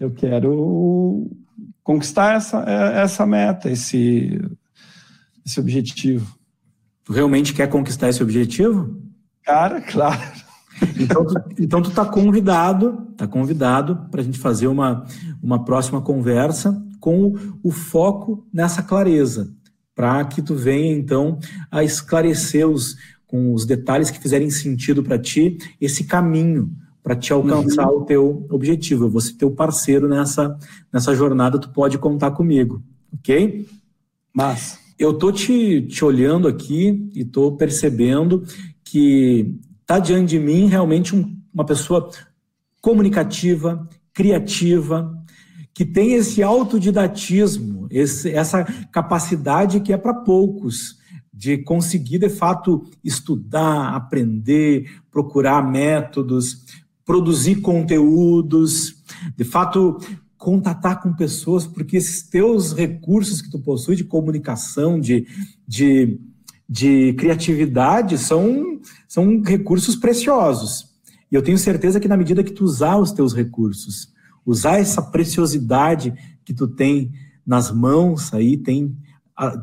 [0.00, 1.30] Eu quero
[1.84, 4.40] conquistar essa, é, essa meta, esse,
[5.46, 6.36] esse objetivo.
[7.04, 9.00] Tu realmente quer conquistar esse objetivo?
[9.44, 10.20] Cara, claro.
[10.98, 15.06] Então tu, então tu tá convidado, tá convidado para a gente fazer uma,
[15.40, 19.48] uma próxima conversa com o foco nessa clareza,
[19.94, 21.38] para que tu venha então
[21.70, 22.96] a esclarecer os,
[23.30, 26.68] com os detalhes que fizerem sentido para ti esse caminho
[27.00, 28.00] para te alcançar uhum.
[28.00, 29.04] o teu objetivo.
[29.04, 30.58] Eu vou ser teu parceiro nessa,
[30.92, 33.66] nessa jornada, tu pode contar comigo, ok?
[34.34, 38.42] Mas eu tô te, te olhando aqui e tô percebendo
[38.84, 39.54] que
[39.86, 42.10] tá diante de mim realmente um, uma pessoa
[42.82, 45.16] comunicativa, criativa,
[45.72, 50.99] que tem esse autodidatismo, esse, essa capacidade que é para poucos,
[51.40, 56.66] de conseguir de fato estudar, aprender, procurar métodos,
[57.02, 59.02] produzir conteúdos,
[59.34, 59.96] de fato
[60.36, 65.26] contatar com pessoas, porque esses teus recursos que tu possui de comunicação, de,
[65.66, 66.20] de,
[66.68, 68.78] de criatividade, são,
[69.08, 70.90] são recursos preciosos.
[71.32, 74.12] E eu tenho certeza que na medida que tu usar os teus recursos,
[74.44, 76.12] usar essa preciosidade
[76.44, 77.10] que tu tem
[77.46, 78.94] nas mãos aí, tem,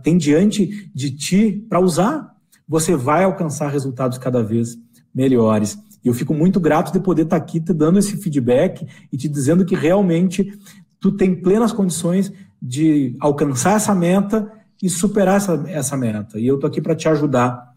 [0.03, 2.35] tem diante de ti para usar,
[2.67, 4.77] você vai alcançar resultados cada vez
[5.13, 5.77] melhores.
[6.03, 9.17] E eu fico muito grato de poder estar tá aqui te dando esse feedback e
[9.17, 10.53] te dizendo que realmente
[10.99, 14.51] tu tem plenas condições de alcançar essa meta
[14.81, 16.39] e superar essa, essa meta.
[16.39, 17.73] E eu estou aqui para te ajudar,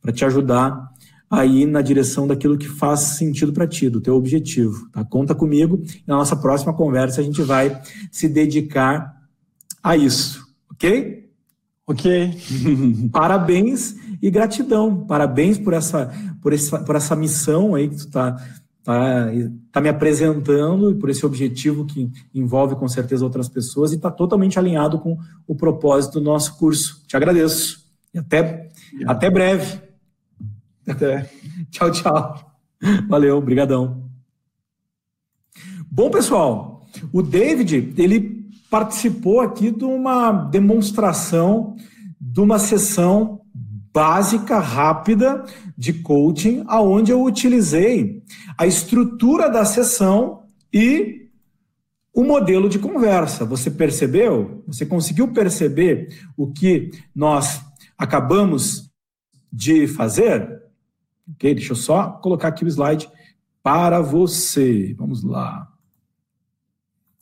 [0.00, 0.90] para te ajudar
[1.28, 4.88] a ir na direção daquilo que faz sentido para ti, do teu objetivo.
[4.90, 5.04] Tá?
[5.04, 7.80] Conta comigo e na nossa próxima conversa a gente vai
[8.12, 9.14] se dedicar
[9.82, 11.25] a isso, ok?
[11.86, 12.36] Ok.
[13.12, 15.06] Parabéns e gratidão.
[15.06, 16.12] Parabéns por essa,
[16.42, 18.36] por essa, por essa missão aí que tu está
[18.82, 19.28] tá,
[19.72, 24.10] tá me apresentando e por esse objetivo que envolve com certeza outras pessoas e está
[24.10, 25.16] totalmente alinhado com
[25.46, 27.04] o propósito do nosso curso.
[27.06, 28.68] Te agradeço e até,
[29.06, 29.80] até breve.
[30.88, 31.30] Até.
[31.70, 32.58] tchau, tchau.
[33.08, 34.04] Valeu, brigadão.
[35.90, 38.35] Bom, pessoal, o David, ele
[38.76, 41.76] participou aqui de uma demonstração
[42.20, 43.40] de uma sessão
[43.90, 45.46] básica, rápida
[45.78, 48.22] de coaching, aonde eu utilizei
[48.58, 51.30] a estrutura da sessão e
[52.12, 53.46] o modelo de conversa.
[53.46, 54.62] Você percebeu?
[54.66, 57.62] Você conseguiu perceber o que nós
[57.96, 58.90] acabamos
[59.50, 60.60] de fazer?
[61.32, 63.08] Ok, deixa eu só colocar aqui o slide
[63.62, 64.94] para você.
[64.98, 65.66] Vamos lá.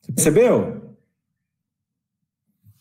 [0.03, 0.84] Você percebeu?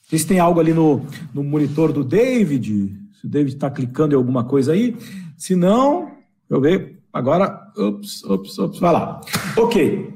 [0.03, 4.17] Se tem algo ali no, no monitor do David, se o David está clicando em
[4.17, 4.95] alguma coisa aí.
[5.37, 6.11] Se não,
[6.49, 7.01] eu ver.
[7.11, 9.21] Agora, ups, ups, ups, vai lá.
[9.57, 10.13] Ok.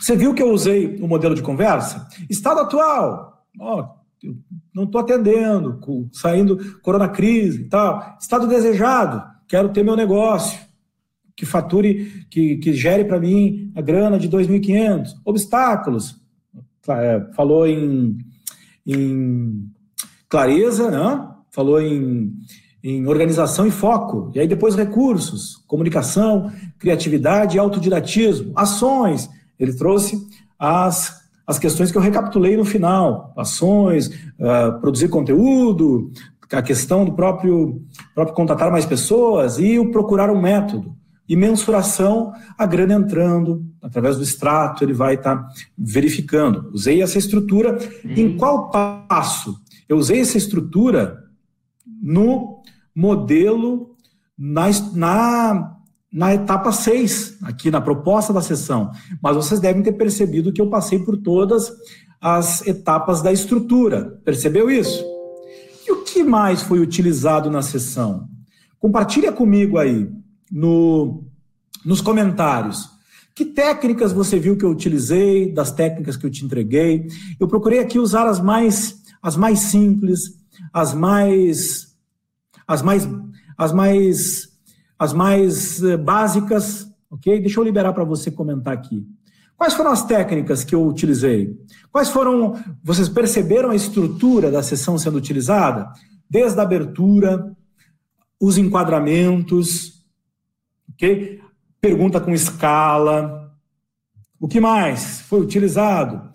[0.00, 2.06] Você viu que eu usei o modelo de conversa?
[2.28, 3.44] Estado atual.
[3.58, 4.30] Ó, oh,
[4.74, 5.80] não estou atendendo,
[6.12, 8.16] saindo corona crise e tal.
[8.20, 9.22] Estado desejado.
[9.48, 10.58] Quero ter meu negócio
[11.36, 15.08] que fature, que, que gere para mim a grana de 2.500.
[15.24, 16.16] Obstáculos.
[16.88, 18.16] É, falou em,
[18.86, 19.68] em
[20.28, 21.28] clareza, né?
[21.50, 22.34] falou em,
[22.84, 29.28] em organização e foco, e aí depois recursos, comunicação, criatividade e autodidatismo, ações.
[29.58, 30.26] Ele trouxe
[30.58, 36.12] as, as questões que eu recapitulei no final: ações, uh, produzir conteúdo,
[36.52, 37.82] a questão do próprio,
[38.14, 40.94] próprio contatar mais pessoas e o procurar um método.
[41.28, 46.70] E mensuração, a grana entrando, através do extrato, ele vai estar tá verificando.
[46.72, 47.78] Usei essa estrutura.
[48.04, 48.12] Uhum.
[48.16, 49.56] Em qual passo?
[49.88, 51.24] Eu usei essa estrutura
[52.00, 52.62] no
[52.94, 53.96] modelo,
[54.38, 55.76] na, na,
[56.12, 58.90] na etapa 6, aqui na proposta da sessão.
[59.20, 61.72] Mas vocês devem ter percebido que eu passei por todas
[62.20, 64.20] as etapas da estrutura.
[64.24, 65.04] Percebeu isso?
[65.86, 68.28] E o que mais foi utilizado na sessão?
[68.78, 70.08] Compartilha comigo aí
[70.50, 71.24] no,
[71.84, 72.90] nos comentários.
[73.34, 77.06] Que técnicas você viu que eu utilizei, das técnicas que eu te entreguei?
[77.38, 80.34] Eu procurei aqui usar as mais, as mais simples,
[80.72, 81.86] as mais
[82.66, 83.06] as mais
[83.56, 84.48] as mais
[84.98, 87.38] as mais eh, básicas, OK?
[87.40, 89.06] Deixa eu liberar para você comentar aqui.
[89.56, 91.54] Quais foram as técnicas que eu utilizei?
[91.90, 95.90] Quais foram, vocês perceberam a estrutura da sessão sendo utilizada?
[96.28, 97.54] Desde a abertura,
[98.40, 99.95] os enquadramentos,
[100.90, 101.40] OK?
[101.80, 103.54] Pergunta com escala.
[104.40, 106.30] O que mais foi utilizado?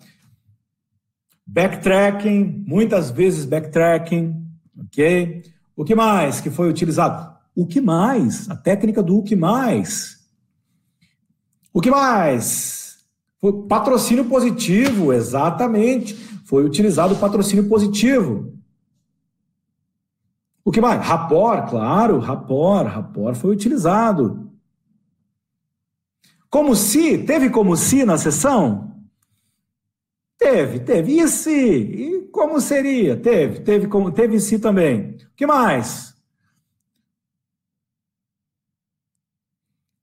[1.46, 4.34] Backtracking, muitas vezes backtracking,
[4.78, 5.42] ok?
[5.76, 7.32] O que mais que foi utilizado?
[7.54, 8.48] O que mais?
[8.48, 10.18] A técnica do o que mais.
[11.72, 12.96] O que mais?
[13.40, 16.14] Foi patrocínio positivo, exatamente.
[16.44, 18.52] Foi utilizado o patrocínio positivo.
[20.64, 21.04] O que mais?
[21.04, 24.41] Rapor, claro, rapor, rapor foi utilizado.
[26.52, 28.94] Como se, teve como se na sessão?
[30.36, 31.18] Teve, teve.
[31.18, 31.50] E se?
[31.50, 33.16] E como seria?
[33.16, 35.16] Teve, teve como, teve se também.
[35.32, 36.14] O que mais?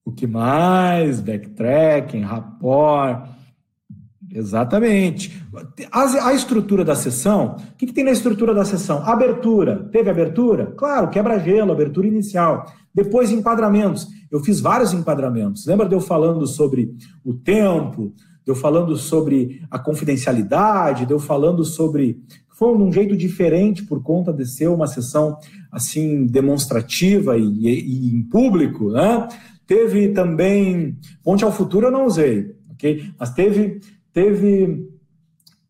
[0.04, 1.20] O que mais?
[1.20, 3.30] Backtracking, rapport.
[4.32, 5.46] Exatamente.
[5.92, 9.04] A, a, estrutura da sessão, o que, que, tem na estrutura da sessão?
[9.08, 9.88] Abertura.
[9.92, 10.74] Teve abertura?
[10.76, 12.66] Claro, quebra-gelo, abertura inicial.
[12.92, 14.08] Depois, enquadramentos.
[14.32, 15.66] Eu fiz vários enquadramentos.
[15.66, 18.14] Lembra de eu falando sobre o tempo,
[18.46, 22.22] de eu falando sobre a confidencialidade, de eu falando sobre.
[22.50, 25.38] Foi um jeito diferente por conta de ser uma sessão
[25.72, 29.28] assim demonstrativa e, e, e em público, né?
[29.66, 33.12] Teve também Ponte ao Futuro eu não usei, ok?
[33.18, 33.80] Mas teve
[34.12, 34.90] teve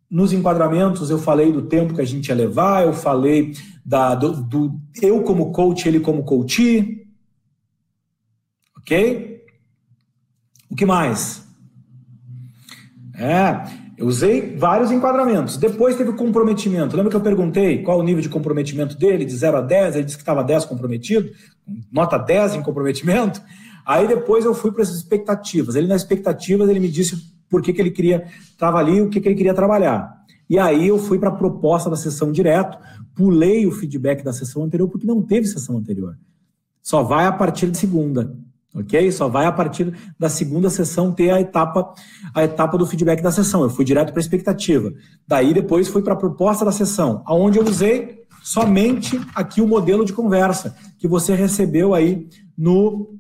[0.10, 3.54] nos enquadramentos eu falei do tempo que a gente ia levar, eu falei
[3.86, 7.06] da, do, do eu como coach, ele como coach,
[8.80, 9.44] ok?
[10.70, 11.48] O que mais?
[13.16, 13.64] É,
[13.98, 15.58] eu usei vários enquadramentos.
[15.58, 16.96] Depois teve o comprometimento.
[16.96, 19.96] Lembra que eu perguntei qual o nível de comprometimento dele, de 0 a 10?
[19.96, 21.30] Ele disse que estava 10 comprometido,
[21.92, 23.42] nota 10 em comprometimento.
[23.86, 25.76] Aí depois eu fui para as expectativas.
[25.76, 27.18] Ele nas expectativas ele me disse
[27.50, 30.18] por que, que ele queria estava ali, o que, que ele queria trabalhar.
[30.50, 32.78] E aí eu fui para a proposta da sessão direto,
[33.14, 36.18] pulei o feedback da sessão anterior porque não teve sessão anterior.
[36.82, 38.34] Só vai a partir de segunda,
[38.74, 39.12] ok?
[39.12, 41.94] Só vai a partir da segunda sessão ter a etapa
[42.34, 43.64] a etapa do feedback da sessão.
[43.64, 44.94] Eu fui direto para a expectativa.
[45.28, 50.06] Daí depois fui para a proposta da sessão, aonde eu usei somente aqui o modelo
[50.06, 53.20] de conversa que você recebeu aí no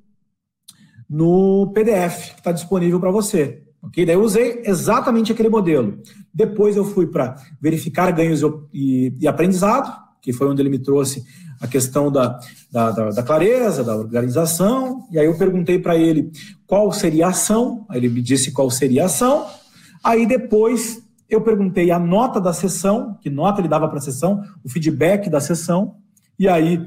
[1.09, 3.63] no PDF que está disponível para você.
[3.81, 4.05] Ok?
[4.05, 5.97] Daí eu usei exatamente aquele modelo.
[6.33, 8.41] Depois eu fui para verificar ganhos
[8.73, 9.91] e, e, aprendizado,
[10.21, 11.23] que foi onde ele me trouxe
[11.59, 12.39] a questão da,
[12.71, 15.07] da, da, da clareza, da organização.
[15.11, 16.31] E aí eu perguntei para ele
[16.65, 19.45] qual seria a ação, aí ele me disse qual seria a ação.
[20.03, 24.43] Aí depois eu perguntei a nota da sessão, que nota ele dava para a sessão,
[24.63, 25.95] o feedback da sessão.
[26.37, 26.85] E aí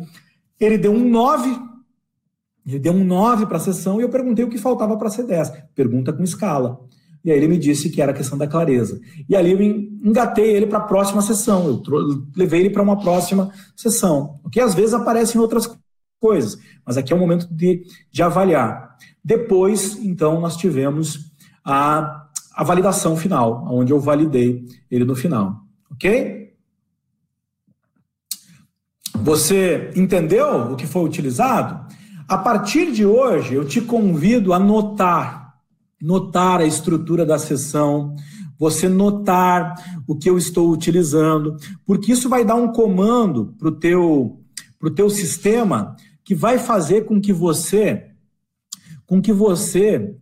[0.59, 1.73] ele deu um 9
[2.67, 5.25] ele deu um 9 para a sessão e eu perguntei o que faltava para ser
[5.25, 5.53] 10.
[5.75, 6.81] Pergunta com escala.
[7.25, 9.01] E aí ele me disse que era a questão da clareza.
[9.29, 11.83] E ali eu engatei ele para a próxima sessão.
[11.87, 14.41] Eu levei ele para uma próxima sessão.
[14.51, 15.71] Que às vezes aparece em outras
[16.21, 16.59] coisas.
[16.85, 18.97] Mas aqui é o momento de, de avaliar.
[19.25, 21.33] Depois, então, nós tivemos
[21.65, 25.61] a, a validação final, onde eu validei ele no final.
[25.91, 26.43] Ok?
[29.17, 31.87] Você entendeu o que foi utilizado?
[32.29, 35.42] A partir de hoje, eu te convido a notar,
[36.03, 38.17] notar a estrutura da sessão,
[38.59, 43.73] você notar o que eu estou utilizando, porque isso vai dar um comando para o
[43.73, 44.41] teu,
[44.81, 45.95] pro teu sistema
[46.25, 48.11] que vai fazer com que você,
[49.07, 50.17] com que você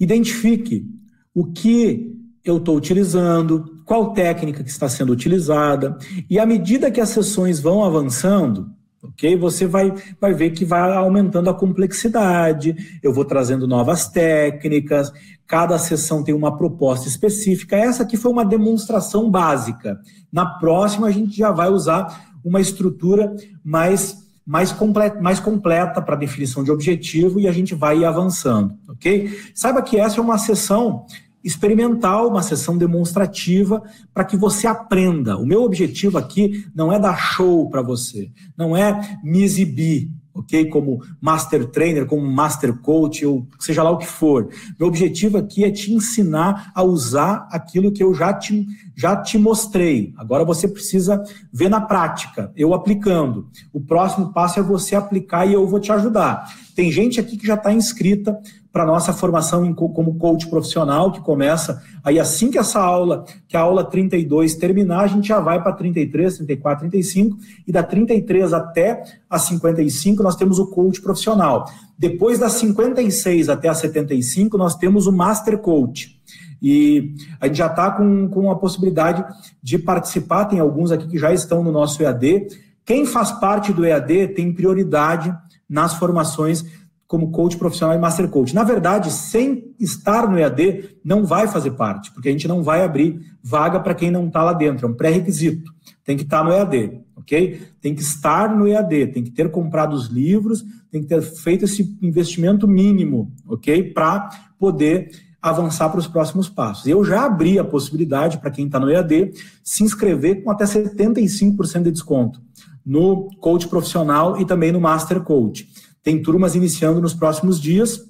[0.00, 0.86] identifique
[1.34, 7.00] o que eu estou utilizando, qual técnica que está sendo utilizada, e à medida que
[7.00, 8.70] as sessões vão avançando,
[9.02, 9.36] ok?
[9.36, 15.12] Você vai, vai ver que vai aumentando a complexidade, eu vou trazendo novas técnicas,
[15.46, 17.76] cada sessão tem uma proposta específica.
[17.76, 20.00] Essa aqui foi uma demonstração básica.
[20.32, 23.34] Na próxima, a gente já vai usar uma estrutura
[23.64, 29.30] mais, mais, completa, mais completa para definição de objetivo e a gente vai avançando, ok?
[29.54, 31.04] Saiba que essa é uma sessão
[31.44, 33.82] experimental, uma sessão demonstrativa,
[34.14, 35.36] para que você aprenda.
[35.36, 40.68] O meu objetivo aqui não é dar show para você, não é me exibir, ok?
[40.68, 44.48] Como master trainer, como master coach, ou seja lá o que for.
[44.78, 48.66] Meu objetivo aqui é te ensinar a usar aquilo que eu já te,
[49.02, 50.14] já te mostrei.
[50.16, 51.20] Agora você precisa
[51.52, 53.48] ver na prática, eu aplicando.
[53.72, 56.44] O próximo passo é você aplicar e eu vou te ajudar.
[56.76, 58.38] Tem gente aqui que já está inscrita
[58.72, 63.60] para nossa formação como coach profissional, que começa aí assim que essa aula, que a
[63.60, 67.36] aula 32 terminar, a gente já vai para 33, 34, 35,
[67.66, 71.66] e da 33 até a 55 nós temos o coach profissional.
[71.98, 76.21] Depois das 56 até a 75 nós temos o master coach.
[76.62, 79.24] E a gente já está com, com a possibilidade
[79.60, 82.46] de participar, tem alguns aqui que já estão no nosso EAD.
[82.84, 85.36] Quem faz parte do EAD tem prioridade
[85.68, 86.64] nas formações
[87.12, 88.54] como coach profissional e master coach.
[88.54, 92.82] Na verdade, sem estar no EAD, não vai fazer parte, porque a gente não vai
[92.82, 95.70] abrir vaga para quem não está lá dentro, é um pré-requisito.
[96.04, 97.60] Tem que estar tá no EAD, ok?
[97.80, 101.64] Tem que estar no EAD, tem que ter comprado os livros, tem que ter feito
[101.64, 103.92] esse investimento mínimo, ok?
[103.92, 105.10] Para poder
[105.42, 106.86] avançar para os próximos passos.
[106.86, 109.32] Eu já abri a possibilidade para quem está no EAD
[109.64, 112.40] se inscrever com até 75% de desconto
[112.84, 115.68] no coach profissional e também no Master Coach.
[116.02, 118.00] Tem turmas iniciando nos próximos dias.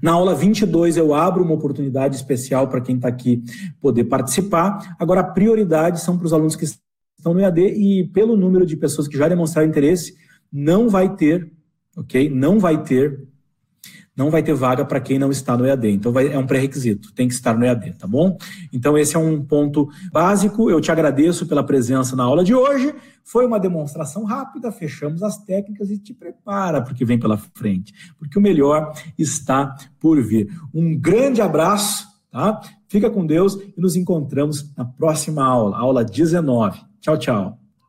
[0.00, 3.42] Na aula 22 eu abro uma oportunidade especial para quem está aqui
[3.80, 4.96] poder participar.
[4.98, 8.76] Agora, a prioridade são para os alunos que estão no EAD e pelo número de
[8.76, 10.14] pessoas que já demonstraram interesse,
[10.50, 11.52] não vai ter,
[11.96, 12.30] ok?
[12.30, 13.28] Não vai ter
[14.18, 15.90] não vai ter vaga para quem não está no EAD.
[15.90, 18.36] Então vai, é um pré-requisito, tem que estar no EAD, tá bom?
[18.72, 20.68] Então esse é um ponto básico.
[20.68, 22.92] Eu te agradeço pela presença na aula de hoje.
[23.22, 27.36] Foi uma demonstração rápida, fechamos as técnicas e te prepara para o que vem pela
[27.36, 30.48] frente, porque o melhor está por vir.
[30.74, 32.60] Um grande abraço, tá?
[32.88, 36.80] Fica com Deus e nos encontramos na próxima aula, aula 19.
[37.00, 37.67] Tchau, tchau.